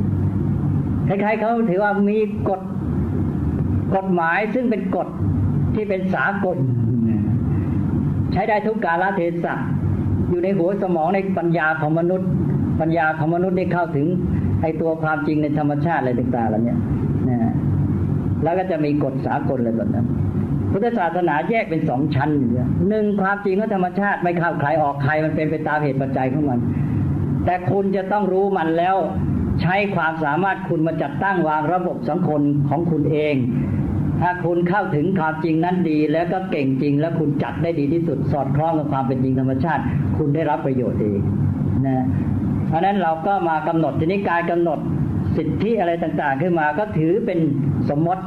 [1.09, 2.61] คล้ายๆเขาถือว่ามีกฎ
[3.97, 5.09] กฎหมายซึ่งเป็นกฎ
[5.75, 6.59] ที่เป็นสากล
[8.33, 9.55] ใช้ได้ทุกกาลเทศะ
[10.31, 12.29] อยู่ในหัวสมองในปัญญาของมนุษย์
[12.81, 14.07] ปัญญาของมนุษย์ได้เข้าถึง
[14.63, 16.77] ไอตัวความจริงในธรรมชาติอะไรต่างๆเหล่านี้
[17.29, 17.53] นะ
[18.43, 20.07] แล้วก็จะมีกฎสากลอะไรแบบนั้น
[20.73, 22.31] พุทธศาสนาแยกเป็นสองชั้น
[22.89, 26.59] หนึ่งความจริงของธรรมชาติไม่เข้าใครออกใครมันเป็นไปตามเหตุปัจจัยของมัน
[27.45, 28.97] แต่คุณจะต้องรู้มันแล้ว
[29.61, 33.35] ใช้ความสามารถคุณมาจัดตั้งวางระบบสังคมของคุณเอง
[34.21, 39.83] ถ้าคุณเข้าถึงความจริงนั้นดี แล้วก็เก่งจริง แล้วคุณจัดได้ดีที่สุดสอดคล้องกับความเป็นจริงธรรมชาติ
[40.17, 41.21] คุณได้รับประโยชน์เอง
[41.87, 42.05] นะ
[42.69, 44.79] เพราะนั้นเราก็มากำหนดทีนี้การกำหนด
[45.37, 47.39] สิทธิอะไรต่างๆ ขึ้นมาก็ถือเป็น
[47.91, 48.23] สมมติ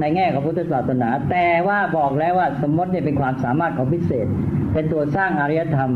[0.00, 4.26] ในแง่ของพุทธศาสนา แต่ว่าบอกแล้วว่าสมมติเนี่ยเป็นความสามารถของพิเศษ
[4.72, 5.92] เป็นตัวสร้างอารยธรรม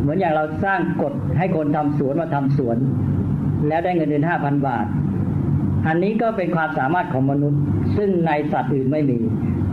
[0.00, 2.76] เหมือนอย่างเราสร้างกฎให้คนทำสวนมาทำสวน
[3.68, 4.86] แล้วได้เงินเดือนห้าพันบาท
[5.86, 7.60] อันนี้ก็เป็นความสามารถของมนุษย์
[7.96, 9.18] ซึ่งในสัตว์อื่นไม่มี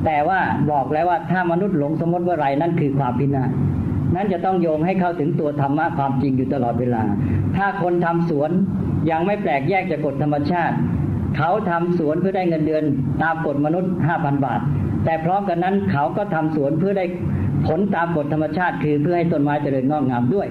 [0.06, 0.40] แต่ว่า
[0.72, 3.50] บอกแล้วว่าถ้ามนุษย์หลงสมมติว่าไรนั่นคือความพินาศ
[4.16, 7.04] นั้นจะต้องโยงให้เข้าถึงตัวธรรมะความจริงอยู่ตลอดเวลา
[7.58, 8.52] ถ้าคนทำสวน
[9.10, 10.76] ยังไม่แปลกแยกจากกฎธรรมชาติ
[11.38, 12.84] เขาทำสวนเพื่อได้เงินเดือน
[13.24, 14.60] ตามกฎมนุษย์ห้าพันบาท
[15.06, 17.06] แต่พร้อมกันนั้นเขาก็ทำสวนเพื่อได้
[17.68, 20.48] ผลตามกฎธรรมชาติ คือเพื่อให้ต้นไม้เจริญงอกงามด้วย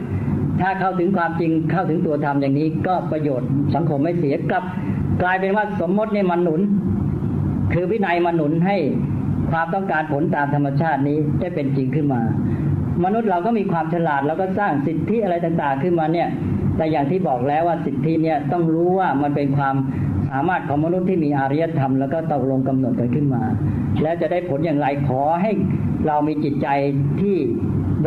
[0.61, 4.65] ถ้าเข้าถึงความจริงเข้าถึงตัวธรรมอย่างนี้ ก็ประโยชน์สังคมไม่เสียกลับ
[5.23, 6.61] กลายเป็นว่าสมมติเนี่ยมันหนุน
[7.73, 8.77] คือวินัยมันหนุนให้
[9.51, 12.21] ความต้องการผลตามธรรมชาตินี้ได้เป็นจริงขึ้นมา
[13.05, 16.29] มนุษย์เราก็มีความฉลาดแล้วก็สร้างสิทธิอะไรต่างๆ ขึ้นมาเนี่ย
[16.77, 19.75] แต่อย่างที่บอกแล้วว่าสิทธิเนี่ยต้องรู้ว่ามันเป็นความ
[20.31, 23.43] สามารถของมนุษย์ที่มีอารยธรรมแล้วก็ตกลงกำหนดกันขึ้นมา
[24.03, 25.51] แล้วจะได้ผลอย่างไรขอให้
[26.07, 26.69] เรามีจิตใจ
[27.21, 27.37] ที่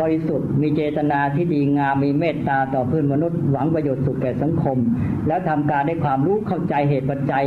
[0.00, 4.78] บริสุทธิ์ มีเจตนาที่ดีงามมีเมตตาต่อเพื่อนมนุษย์หวังประโยชน์สุขแก่สังคม
[5.26, 7.44] แล้วทำการได้ความรู้เข้าใจเหตุปัจจัย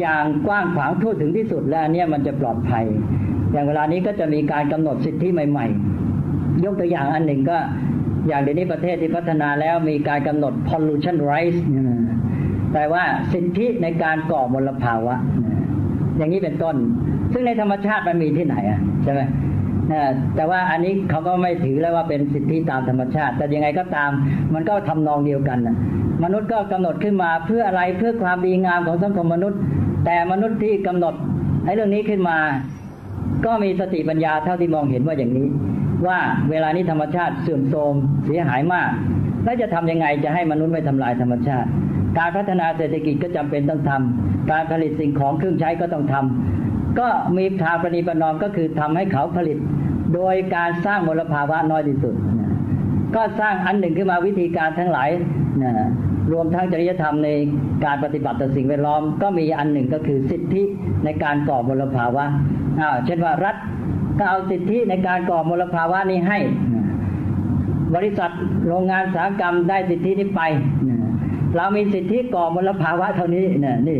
[0.00, 2.84] อย่างกว้างขวางทั่วถึงที่สุดแล้วอันนี้มันจะปลอดภัย
[3.52, 5.66] อย่างเวลานี้ก็จะมีการกำหนดสิทธิใหม่
[6.16, 7.58] ๆ ยกตัวอย่างอันหนึ่งก็
[8.28, 11.58] อย่างเดี๋ยวนี้ประเทศที่พัฒนาแล้วมีการกำหนด pollution rights
[12.72, 15.14] แต่ว่าสิทธิในการก่อมลภาวะ
[16.16, 16.76] อย่างนี้เป็นต้น
[17.32, 19.20] ซึ่งในธรรมชาติมันมีที่ไหนอะใช่ไหม
[20.36, 24.10] แต่ว่าอันนี้เขาก็ไม่ถือแล้วว่าเป็นสิทธิตามธรรมชาติ แต่ยังไงก็ตาม
[24.54, 25.76] มันก็ทำนองเดียวกันนะ
[26.24, 29.60] มนุษย์ก็กำหนดขึ้นมาเพื่ออะไรเพื่อความดีงามของสังคมมนุษย์
[30.04, 31.14] แต่มนุษย์ที่กำหนด
[31.64, 32.38] ให้เรื่องนี้ขึ้นมา
[33.46, 35.46] ก็มีสติปัญญาเท่าที่มองเห็นว่าอย่างนี้
[36.06, 36.18] ว่า
[36.50, 38.90] เวลานี้ธรรมชาติเสื่อมโทรมเสียหายมาก
[39.44, 41.68] แล้วจะทำยังไงจะให้มนุษย์ไม่ทำลายธรรมชาติ
[42.18, 49.58] การพัฒนาเศรษฐกิจก็จำเป็นต้องทำการผลิตสิ่งของเครื่องใช้ก็ต้องทำ ก็มีทางปณีประนอมก็คือทำให้เขาผลิต
[50.14, 52.14] โดยการสร้างมลภาวะน้อยที่สุด
[53.14, 55.10] ก็สร้างอันหนึ่งขึ้นมาวิธีการทั้งหลาย
[55.62, 55.72] นะ
[56.32, 57.28] รวมทั้งจริยธรรมใน
[57.84, 60.62] การปฏิบัติต่อสิ่งแวดล้อม ก็มีอันหนึ่งก็คือสิทธิ
[61.04, 62.24] ในการก่อมลภาวะ
[62.80, 63.56] อ้าวเช่นว่ารัฐ
[64.18, 66.38] ก็เอาสิทธิในการก่อมลภาวะนี้ให้
[67.94, 68.30] บริษัท
[68.66, 70.42] โรงงานสาหกรรมได้สิทธินี้ไป
[71.56, 73.98] เรามีสิทธิก่อมลภาวะเท่านี้นี่นี่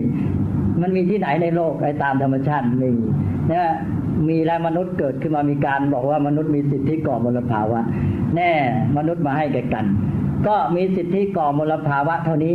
[0.80, 2.90] มันมีที่ไหนในโลกไอ้ตามธรรมชาติมี
[3.52, 3.72] นะ
[4.28, 7.80] มีแล้วมนุษย์เกิดขึ้นมามีการบอกว่ามนุษย์มีสิทธิก่อมลภาวะ
[8.36, 8.50] แน่
[8.96, 9.84] มนุษย์มาให้แก่กัน
[10.46, 12.54] ก็มีสิทธิก่อมลภาวะเท่านี้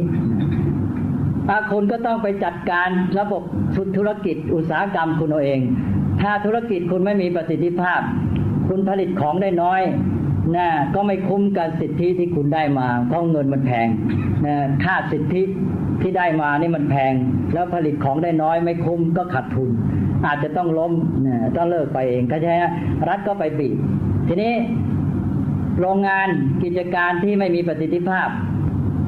[1.50, 2.90] อาคุณก็ต้องไปจัดการ
[3.20, 3.44] ระบบ
[3.98, 5.60] ธุรกิจอุตสาหกรรมคุณเอาเอง
[6.22, 8.02] ถ้าธุรกิจคุณไม่มีประสิทธิภาพ
[8.68, 9.82] คุณผลิตของได้น้อย
[10.56, 13.88] นะก็ไม่คุ้มกับสิทธิที่คุณได้มาเพราะเงินมันแพง
[14.46, 15.42] นะค่าสิทธิ
[16.02, 17.14] ที่ได้มานี่มันแพง
[17.54, 19.70] แล้วผลิตของได้น้อยไม่คุ้มก็ขาดทุน
[20.26, 20.94] อาจจะต้องล้ม
[21.26, 22.54] นี่ยต้องเลิกไปเองก็ใช่
[23.10, 23.78] รัฐก็ไปบีบ
[24.28, 24.54] ทีนี้
[25.80, 26.28] โรงงาน
[26.64, 28.28] กิจการที่ไม่มีประสิทธิภาพ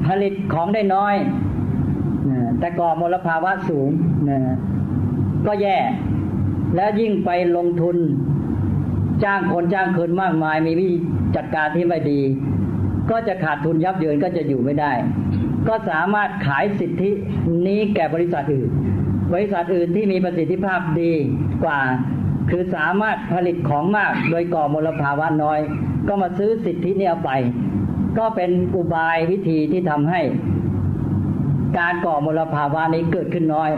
[0.06, 1.14] ผลิตของได้น้อย
[2.58, 3.90] แต่ก่อมลภาวะสูง
[5.46, 5.78] ก็แย่
[6.76, 7.96] แล้วยิ่งไปลงทุน
[9.24, 10.96] จ้างคนจ้างคืนมากมาย มีวิธี
[11.36, 12.20] จัดการที่ไม่ดี
[13.10, 14.92] ก็จะขาดทุนยับเยินก็จะอยู่ไม่ได้
[15.68, 17.10] ก็สามารถขายสิทธิ
[17.66, 18.70] นี้แก่บริษัทอื่น
[19.32, 21.12] บริษัทอื่นที่มีประสิทธิภาพดี
[21.64, 21.80] กว่า
[22.50, 25.60] คือสามารถผลิตของมากโดยก่อมลภาวะน้อย
[26.08, 27.32] ก็มาซื้อสิทธินี้เอาไป
[28.18, 30.20] ก็เป็นอุบายวิธีที่ทำให้
[31.78, 33.70] การก่อมลภาวะนี้เกิดขึ้นน้อย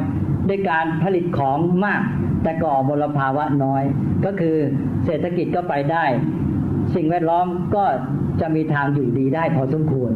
[0.48, 2.02] ด้วยการผลิตของมาก
[2.42, 3.82] แต่ก่อมลภาวะน้อย
[4.24, 4.56] ก็คือ
[5.04, 6.04] เศรษฐกิจก็ไปได้
[6.94, 7.84] สิ่งแวดล้อมก็
[8.40, 10.12] จะมีทางอยู่ดีได้พอสมควร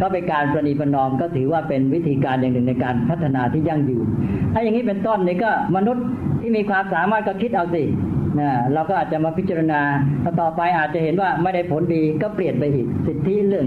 [0.00, 4.06] ก็เป็นการประนีประนอมก็ถือว่าเป็นวิธีการอย่างหนึ่งในการพัฒนาที่ยั่งยืน
[4.52, 6.04] ถ้าอย่างนี้เป็นต้นนี่ก็มนุษย์
[6.40, 7.82] ที่มีความสามารถก็คิดเอาสิ
[8.40, 9.80] นะเราก็อาจจะมาพิจารณา
[10.40, 13.66] ต่อไปอาจจะเห็นว่าไม่ได้ผลดีก็เปลี่ยนไปอีกสิทธิเรื่อง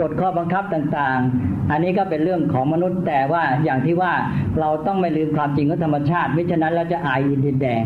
[0.00, 4.12] กฎข้อบังคับต่างๆ อันนี้ก็เป็นเรื่องของมนุษย์แต่ว่าอย่างที่ว่า
[4.60, 7.84] เราต้องไม่ลืมความจริงของธรรมชาติมิฉะนั้นเราจะอายอินเดียแดง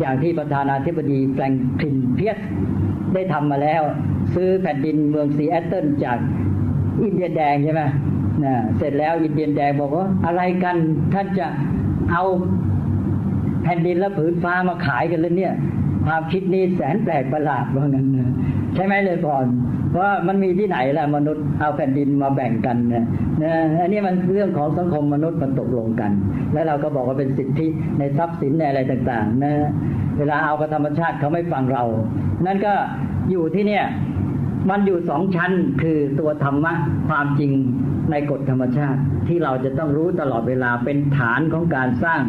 [0.00, 2.38] อย่างที่ประธานาธิบดีแฟรงคลินเพียร์ซ
[3.14, 3.82] ได้ทำมาแล้ว
[4.34, 6.18] ซื้อแผ่นดินเมืองซีแอตเทิลจาก
[7.02, 7.82] อินเดียแดงใช่ไหม
[8.44, 10.76] นะเสร็จแล้วอินเดียแดงบอกว่าอะไรกัน
[11.14, 11.46] ท่านจะ
[12.12, 12.22] เอา
[13.62, 15.54] แผ่นดินและผืนฟ้ามาขายกันเลยเนี่ย
[16.06, 18.30] ความคิดนี้แสนแปลกประหลาดว่างั้นนะ
[18.74, 19.46] ใช่ไหมเลยพร
[19.90, 23.04] เพราะมันมีที่ไหนล่ะมนุษย์เอาแผ่นดินมาแบ่งกันนะ
[23.42, 26.10] นะอันนี้มันเรื่องของสังคมมนุษย์มันตกลงกัน
[26.52, 27.66] แล้วเราก็บอกว่าเป็นสิทธิ
[27.98, 29.52] ในทรัพย์สินในอะไรต่าง ๆ นะ
[30.18, 31.84] เวลาเอากับธรรมชาติเขาไม่ฟังเรา
[32.46, 32.72] นั่นก็
[33.30, 33.84] อยู่ที่เนี่ย
[34.68, 35.52] มันอยู่สองชั้น
[35.82, 36.72] คือตัวธรรมะ
[37.08, 37.52] ความจริง
[38.10, 42.20] ในกฎธรรมชาติ ที่เราจะต้องรู้ตลอดเวลาเป็นฐานของการสร้าง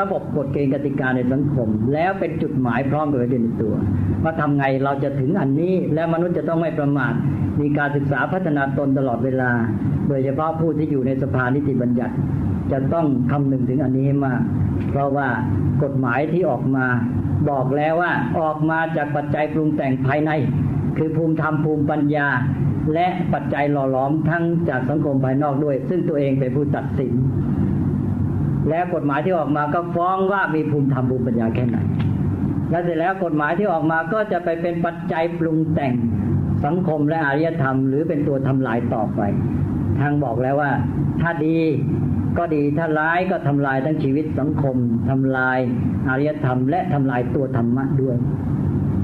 [0.00, 3.74] ระบบกฎเกณฑ์กติกาในสังคม แล้วเป็นจุดหมายพร้อมกับเด่นตัว
[4.22, 7.12] ว่าทำไงเราจะถึงอันนี้และมนุษย์จะต้องไม่ประมาท
[7.60, 9.50] มีการศึกษาพัฒนาตนตลอดเวลา
[10.08, 12.14] โดยเฉพาะผู้ที่อยู่ในสภานิติบัญญัติ
[12.72, 14.40] จะต้องคำนึงถึงอันนี้มาก
[14.90, 15.28] เพราะว่า
[15.82, 16.86] กฎหมายที่ออกมา
[17.50, 20.30] บอกแล้วว่าออกมาจากปัจจัยปรุงแต่งภายใน
[21.02, 22.28] คือภูมิธรรมภูมิปัญญา
[22.94, 27.12] และปัจจัยหล่อหลอมทั้งจากสังคมภายนอกด้วย ซึ่งตัวเองเป็นผู้ตัดสิน
[28.68, 31.78] และกฎหมายที่ออกมาก็ฟ้องว่ามีภูมิธรรมภูมิปัญญาแค่ไหน
[32.70, 35.92] แล้วเสร็จแล้วกฎหมายที่ออกมาก็จะไปเป็นปัจจัยปรุงแต่ง
[36.64, 39.20] สังคมและอารยธรรม หรือเป็นตัวทำลายต่อไป
[40.00, 40.72] ทางบอกแล้วว่า
[41.20, 41.58] ถ้าดี
[42.38, 44.76] ก็ดีถ้าร้ายก็ทำลายทั้งชีวิตสังคม
[45.08, 45.58] ทำลาย
[46.08, 48.16] อารยธรรม และทำลายตัวธรรมะด้วย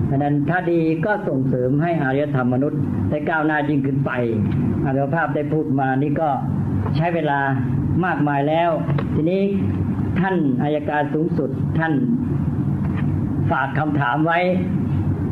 [0.08, 2.80] ดังนั้นถ้าดีก็ส่งเสริมให้อารยธรรมมนุษย์
[3.10, 4.10] ได้ก้าวหน้ายิ่งขึ้นไป
[4.86, 6.28] อารยภาพได้พูดมานี่ก็
[6.96, 7.38] ใช้เวลา
[8.04, 8.70] มากมายแล้ว
[9.14, 9.42] ทีนี้
[10.20, 11.92] ท่านอายการสูงสุดท่าน
[13.50, 14.38] ฝากคำถามไว้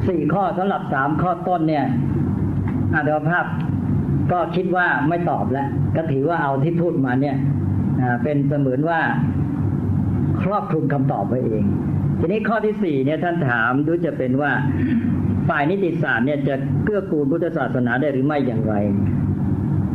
[0.08, 1.84] สี่ข้อสำหรับสามข้อต้นเนี่ย
[2.94, 3.46] อาตภาพ
[4.32, 7.36] ก็คิดว่าไม่ตอบแล้ว ก็ถือว่าเอาที่พูดมาเนี่ย
[8.22, 9.00] เป็นเสมือนว่า
[10.42, 11.64] ครอบคลุมคำตอบไปเอง
[12.24, 14.52] ทีนี้ข้อที่สี่เนี่ยท่านถามดูจะเป็นว่า
[15.48, 16.54] ฝ่ายนิติศาสตร์เนี่ยจะ
[16.84, 18.74] เกื้อกูลพุทธศาสนาได้หรือไม่อย่างไร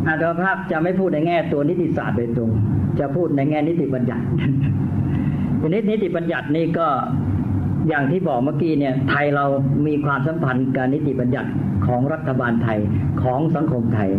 [0.07, 2.51] อาตภาพจะไม่พูดในแง่ตัวนิติศาสตร์โดยตรง
[2.99, 4.23] จะพูดในแง่นิติบัญญัติ
[5.61, 6.87] ทีนี้นิติบัญญัตินี่ก็
[7.87, 9.45] อย่างที่บอกเมื่อกี้เนี่ย ไทยเรา
[9.87, 11.49] มีความสัมพันธ์กับนิติบัญญัติ
[11.85, 12.79] ของรัฐบาลไทย
[13.23, 14.09] ของสังคมไทย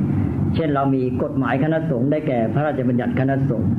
[0.55, 3.71] เช่นเรามีกฎหมายคณะสงฆ์ได้แก่พระราชบัญญัติคณะสงฆ์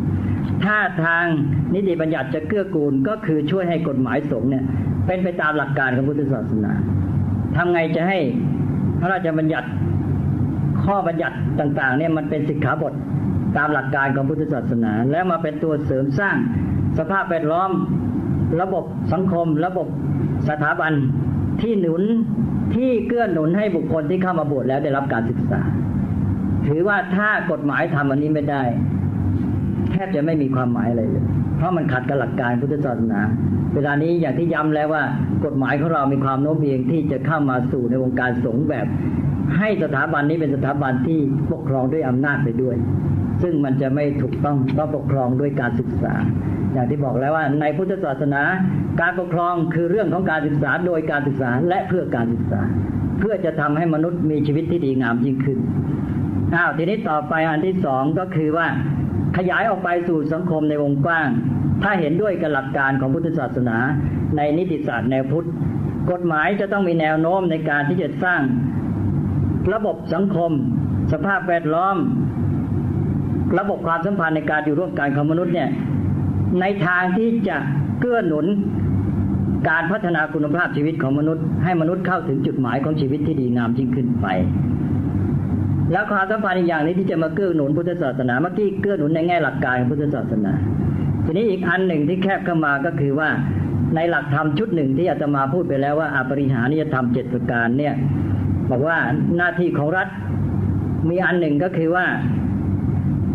[0.66, 1.26] ถ้าทาง
[1.74, 4.64] นิติบัญญัติจะเกื้อกูลก็คือช่วยให้กฎหมายสงฆ์เนี่ย
[5.08, 6.72] เป็นไปตามหลักการของพุทธศาสนา
[7.56, 8.20] ทำไงจะให้
[9.00, 9.70] พระราชบัญญัติ
[10.84, 12.94] ข้อบัญญัติต่างๆเนี่ยมันเป็นสิกขาบท
[13.58, 16.36] ตามหลักการของพุทธศาสนา แล้วมาเป็นตัวเสริมสร้าง
[16.98, 17.70] สภาพแวดล้อม
[18.62, 19.88] ระบบสังคม ระบบ
[20.50, 20.94] สถาบัน
[21.62, 22.04] ที่หนุน
[22.76, 25.62] ที่เกื้อหนุนให้บุคคลที่เข้ามาบวชแล้วได้รับการศึกษา
[26.68, 28.64] ถือว่าถ้ากฎหมายทำอันนี้ไม่ได้
[29.92, 31.26] แทบจะไม่มีความหมายอะไรเลย
[31.58, 33.22] เพราะมันขัดกับหลักการพุทธศาสนา
[33.76, 35.04] เวลานี้อย่างที่ย้ำแล้วว่า
[35.46, 38.88] กฎหมายของเรามีความโน้มเอียงที่จะเข้ามาสู่ในวงการสงฆ์แบบ
[39.58, 41.20] ให้สถาบันนี้เป็นสถาบันที่
[41.52, 42.76] ปกครองด้วยอำนาจไปด้วย
[43.44, 46.14] ซึ่งมันจะไม่ถูกต้องต้องปกครองด้วยการศึกษา
[46.74, 48.42] อย่างที่บอกแล้วว่าในพุทธศาสนา
[49.02, 52.62] การปกครองคือเรื่องของการศึกษาโดยการศึกษาและเพื่อการศึกษา
[53.20, 55.60] เพื่อจะทำให้มนุษย์มีชีวิตที่ดีงามยิ่งขึ้น
[56.56, 58.68] อ้าวทีนี้ต่อไปอันที่สองก็คือว่า
[59.38, 61.30] ขยายออกไปสู่สังคมในวงกว้าง
[61.84, 63.78] ถ้าเห็นด้วยกับหลักการของพุทธศาสนา
[64.38, 65.48] ในนิติศาสตร์แนวพุทธ
[66.12, 68.42] กฎหมายจะต้องมีแนวโน้มในการที่จะสร้าง
[69.74, 70.52] ระบบสังคม
[71.12, 71.96] สภาพแวดล้อม
[73.60, 75.70] ระบบความสัมพันธ์ในการอยู่ร่วมกันของมนุษย์เนี่ย
[76.60, 77.58] ในทางที่จะ
[78.00, 78.46] เกื้อหนุน
[79.70, 84.28] การพัฒนาคุณภาพชีวิตของมนุษย์ ให้มนุษย์เข้าถึงจุดหมายของชีวิตที่ดีงามยิ่งขึ้นไป
[85.92, 90.52] แล้วความสัมพันธ์อีกอย่างนี้ที่จะมาเกื้อหนุนพุทธศาสนาเมื่อกี้เกื้อหนุนในแง่หลักการของพุทธศาสนา
[91.26, 93.30] ทีนี้อีกอันหนึ่งที่แคบเข้ามาก็คือว่า
[93.96, 97.94] ในหลักธรรมชุดหนึ่งที่อาตมาพูดไปแล้วว่าอปริหานิยธรรมเจ็ดประการเนี่ย
[98.70, 98.98] บอกว่า
[99.38, 100.08] หน้าที่ของรัฐ
[101.10, 102.06] มีอันหนึ่งก็คือว่า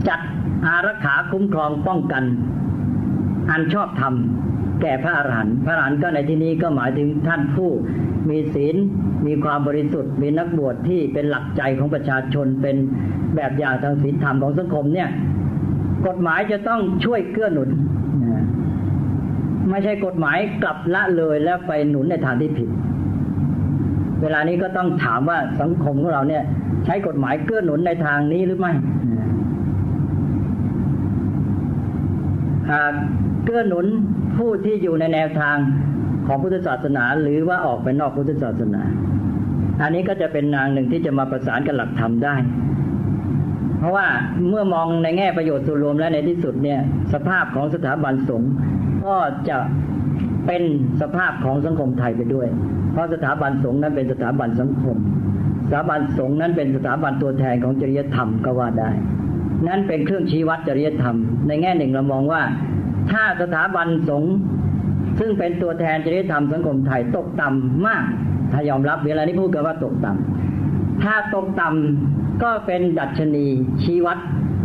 [0.09, 0.21] จัด
[0.67, 2.25] อารักขาคุ้มครองป้องกัน
[3.51, 4.15] อันชอบธรรม
[4.83, 7.71] แก่พระอรหันต์พระอรหันต์ก็ในที่นี้ก็หมายถึงท่านผู้
[8.31, 8.77] มีศีล
[9.27, 12.77] มีความบริสุทธิ์ มีนักบวชที่เป็นหลักใจของประชาชน เป็น
[13.37, 15.09] แบบอย่างทางศีลธรรมของสังคมเนี่ย
[16.07, 17.71] กฎหมายจะต้องช่วยเกื้อหนุน
[19.71, 22.69] ไม่ใช่กฎหมายกลับละเลยแล้วไปหนุนในทางที่ผิด
[24.23, 26.43] เวลานี้ก็ต้องถามว่าสังคมของเราเนี่ย
[26.85, 28.73] ใช้กฎหมายเกื้อหนุนในทางนี้หรือไม่
[32.71, 32.93] หาก
[33.45, 33.87] เกื้อหนุน
[34.37, 35.57] ผู้ที่อยู่ในแนวทาง
[36.27, 38.83] ของพุทธศาสนา หรือว่าออกไปนอกพุทธศาสนา
[39.83, 42.35] อันนี้ก็จะเป็นนางหนึ่งที่จะมาประสานกับหลักธรรมได้
[43.79, 44.07] เพราะว่า
[44.49, 46.81] เมื่อมองในแง่ประโยชน์ส่วนรวมแล้วในที่สุดเนี่ย
[47.15, 48.51] สภาพของสถาบันสงฆ์
[49.05, 49.17] ก็
[49.49, 49.57] จะ
[50.47, 50.63] เป็น
[51.01, 52.49] สภาพของสังคมไทยไปด้วย
[52.93, 54.97] เพราะสถาบันสงฆ์นั้นเป็นสถาบันสังคม
[55.67, 58.91] สถาบันสงฆ์นั้นเป็นสถาบันตัวแทนของจริยธรรมก็ว่าได้
[59.69, 61.17] นั้นเป็นเครื่องชี้วัดจริยธรรม
[61.49, 62.43] ในแง่หนึ่งเรามองว่า
[63.11, 64.33] ถ้าสถาบันสงฆ์
[65.19, 68.05] ซึ่งเป็นตัวแทนจริยธรรมสังคมไทยตกต่ำมาก
[68.53, 73.47] ถ้ายอมรับเวลานี้พูดกันว่าตกต่ำถ้าตกต่ำก็เป็นดัชนี
[73.83, 74.19] ชี้วัด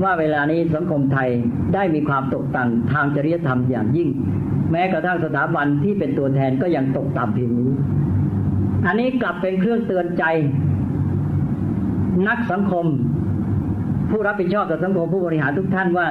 [0.03, 1.29] ว่าเวลานี้สังคมไทย
[1.73, 4.09] ได้มีความตกต่ำทางจริยธรรมอย่างยิ่ง
[4.71, 7.71] แม้กระทั่งสถาบันที่เป็นตัวแทนก็ยังตกต่ำเพียงนี้
[8.87, 10.23] อันนี้กลับเป็นเครื่องเตือนใจ
[12.27, 12.85] นักสังคม
[14.09, 16.07] ผู้รับผิดชอบต่อสังคมผู้บริหารทุกท่านว่า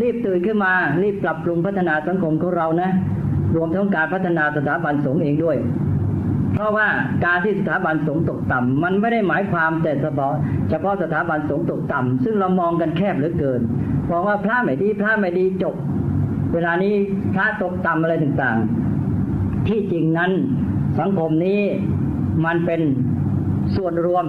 [0.00, 0.72] รีบตื่นขึ้นมา
[1.02, 2.90] รีบปรับปรุงพัฒนาสังคมของเรานะ
[3.54, 5.56] รวมทั้งการพัฒนาสถาบันสงฆ์เองด้วย
[6.54, 6.88] เพราะว่า
[7.24, 10.34] การที่สถาบันสงฆ์ตกต่ำมันไม่ได้หมายความแต่เฉพาะ
[10.70, 13.60] เฉพาะสถาบันสงฆ์ตกต่ำซึ่งเรามองกันแคบเหลือเกิน
[14.10, 15.74] มองว่าพระไม่ดีพระไม่ดีจบ
[16.52, 16.94] เวลานี้
[17.34, 20.32] พระตกต่ำอะไรต่างๆ ที่จริงนั้น
[20.98, 21.60] สังคมนี้
[22.44, 22.80] มันเป็น
[23.76, 24.26] ส่วนรวม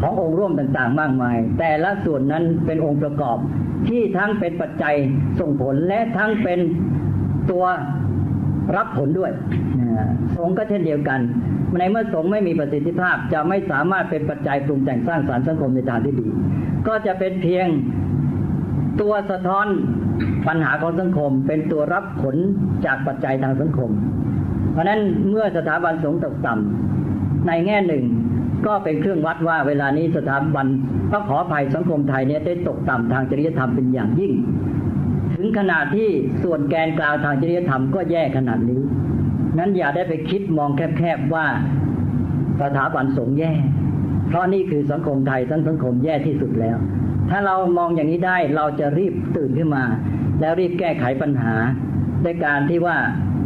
[0.00, 3.38] ขององค์ร่วมต่างๆ มากมาย แต่ละส่วนนั้นเป็นองค์ประกอบ
[3.88, 4.94] ที่ทั้งเป็นปัจจัย
[5.40, 6.60] ส่งผลและทั้งเป็น
[7.50, 7.64] ตัว
[8.76, 9.30] รับผลด้วย
[10.36, 11.20] สงก็เช่นเดียวกัน
[11.78, 16.26] ในเมื่อสงฆ์ไม่มีประสิทธิภาพจะไม่สามารถเป็นปัจจัยปรุงแต่งสร้างสารรค์สังคมในทางที่ดี
[16.88, 17.66] ก็จะเป็นเพียง
[19.00, 19.66] ตัวสะท้อน
[20.46, 22.36] ปัญหาของสังคม เป็นตัวรับผล
[22.86, 23.90] จากปัจจัยทางสังคม
[24.72, 25.00] เพราะนั้น
[25.30, 28.04] เมื่อสถาบันสงตกต่ำในแง่หนึ่ง
[28.66, 30.66] ก็เป็นเครื่องวัดว่าเวลานี้สถาบัน
[31.10, 34.32] พระขอภัยสังคมไทยเนี่ยได้ตกต่ำทางจริยธรรมเป็นอย่างยิ่ง
[35.42, 36.08] งขนาดที่
[36.44, 38.82] ส่วนแกนกลางทางจริยธรรมก็แย่ขนาดนี้
[39.58, 41.46] นั้นอย่าได้ไปคิดมองแคบๆว่า
[42.60, 43.52] สถาบันสงฆ์แย่
[44.28, 46.76] เพราะนี่คือสังคมไทยทั้งสังคมแย่ที่สุดแล้ว
[47.30, 49.84] ถ้าเรามองอย่างนี้ได้เราจะรีบตื่นขึ้นมา
[50.40, 51.54] แล้วรีบแก้ไขปัญหา
[52.24, 52.96] ด้วยการที่ว่า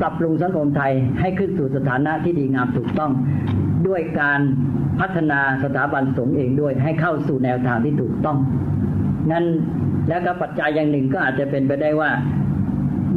[0.01, 3.13] ปรับปรุงสังคมไทยให้ขึ้นสู่สถานะที่ดีงามถูกต้อง
[3.87, 4.41] ด้วยการ
[5.01, 8.39] พัฒนาสถาบันสงฆ์เองด้วยให้เข้าสู่แนวทางที่ถูกต้อง
[9.33, 9.45] นั้น
[10.09, 12.11] แล้วก็ปัจจัยอย่างหนึ่งก็อาจจะเป็นไปได้ว่า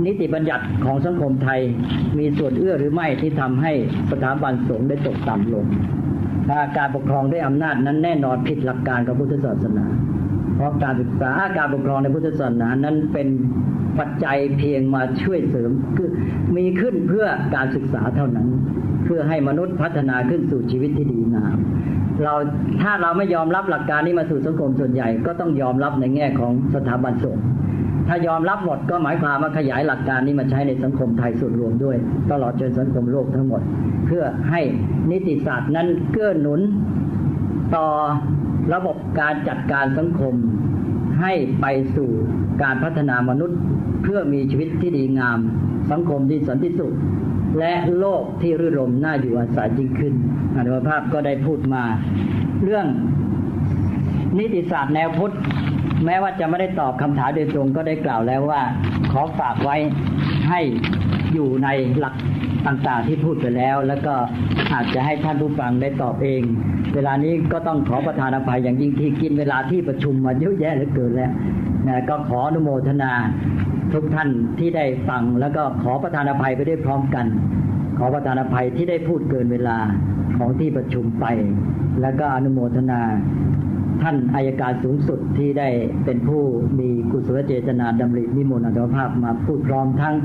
[0.05, 1.61] นิติบัญญัติของสังคมไทย
[2.17, 3.71] มีส่วนเอื้อหรือไม่ที่ทำให้
[4.11, 9.85] สถาบันสงฆ์ได้ตกต่ำลงาการปกครองด้วยอำนาจนั้นแน่นอนผิดหลักการของพุทธศาสนา
[10.59, 13.27] เพราะการศึกษาการปกครองในพุทธศาสนานั้นเป็น
[13.99, 16.09] ปัจจัยเพียงมาช่วยเสริมคือ
[16.57, 18.47] มีขึ้นเพื่อการศึกษาเท่านั้น
[19.05, 21.57] เพื่อให้มนุษย์พัฒนาขึ้นสู่ชีวิตที่ดีงาม
[22.23, 22.33] เรา
[22.81, 27.43] ถ้าเราไม่ยอมรับหลักการนี้มาสู่สังคมส่วนใหญ่ ก็ต้องยอมรับในแง่ของสถาบันสงฆ์
[28.07, 31.97] ถ้ายอมรับหมดก็หมายความว่าขยายหลักการนี้มาใช้ในสังคมไทยส่วนรวมด้วย
[32.31, 33.61] ตลอดจนสังคมโลกทั้งหมด
[34.07, 34.61] เพื่อให้
[35.11, 36.61] นิติศาสตร์นั้นเกื้อหนุน
[37.75, 37.87] ต่อ
[38.73, 40.35] ระบบการจัดการสังคม
[41.21, 41.65] ให้ไป
[41.95, 42.09] สู่
[42.63, 43.59] การพัฒนามนุษย์
[44.03, 45.39] เพื่อมีชีวิตที่ดีงาม
[45.91, 46.93] สังคมที่สันติสุข
[47.59, 50.13] และโลกที่รื่นรมน่าอยู่อาศัยจริงขึ้น
[50.57, 51.83] อนุภาพก็ได้พูดมา
[52.63, 52.85] เรื่อง
[54.37, 55.35] นิติศาสตร์แนวพุทธ
[56.05, 58.61] แม้ว่าจะไม่ได้ตอบคำถามโดยตรงก็ได้กล่าวแล้วว่า
[59.11, 59.77] ขอฝากไว้
[60.49, 60.61] ให้
[61.33, 61.69] อยู่ใน
[61.99, 62.15] หลัก
[62.67, 64.13] ต่างๆที่พูดไปแล้ว แล้วก็
[64.73, 66.41] อาจจะให้ท่านผู้ฟังได้ตอบเอง
[66.95, 71.31] เวลานี้ก็ต้องขอประทานอภัยอย่างยิ่งที่กินเวลาที่ประชุมมาเยอะแยะเหลือเกินแล้ว
[71.87, 73.11] นะก็ขออนุโมทนา
[73.93, 77.25] ทุกท่านที่ได้ฟัง แล้วก็ขอประทานอภัยไปได้วยพร้อมกัน
[77.97, 79.77] ขอประทานอภัยที่ได้พูดเกินเวลา
[80.37, 81.25] ของที่ประชุมไป
[82.01, 83.01] แล้วก็อนุโมทนา
[84.03, 85.69] ท่านอายการสูงสุดที่ได้
[86.05, 86.41] เป็นผู้
[86.79, 90.15] มีกุศลเจตนาดำรินิมนต์อัตภาพมาพูดพร้อมทั้ง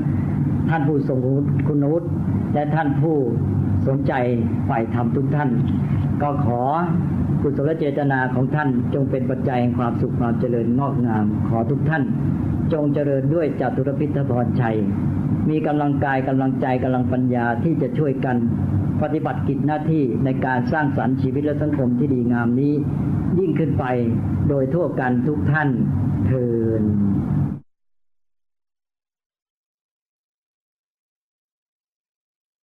[0.69, 1.19] ท่านผู้ทรง
[1.67, 2.07] คุณวุฒิ
[2.53, 3.17] และท่านผู้
[3.87, 4.13] สนใจ
[4.69, 5.49] ฝ่ายธรรมทุกท่าน
[6.21, 6.61] ก็ขอ
[7.41, 12.03] กุศลเจตนาของท่านจงเป็นปัจจัยแห่งความสุขความเจริญงอกงาม ขอทุกท่าน
[12.73, 14.77] จงเจริญด้วยจตุรพิทพรชัย
[15.49, 18.37] มีกำลังกายกำลังใจกำลังปัญญาที่จะช่วยกัน
[19.01, 22.73] ปฏิบัติกิจหน้าที่ในการสร้างสรรค์ชีวิตและสังคมที่ดีงามนี้
[23.39, 23.85] ยิ่งขึ้นไป
[24.49, 25.69] โดยทั่วกันทุกท่าน
[26.27, 26.47] เทิ
[26.81, 26.83] น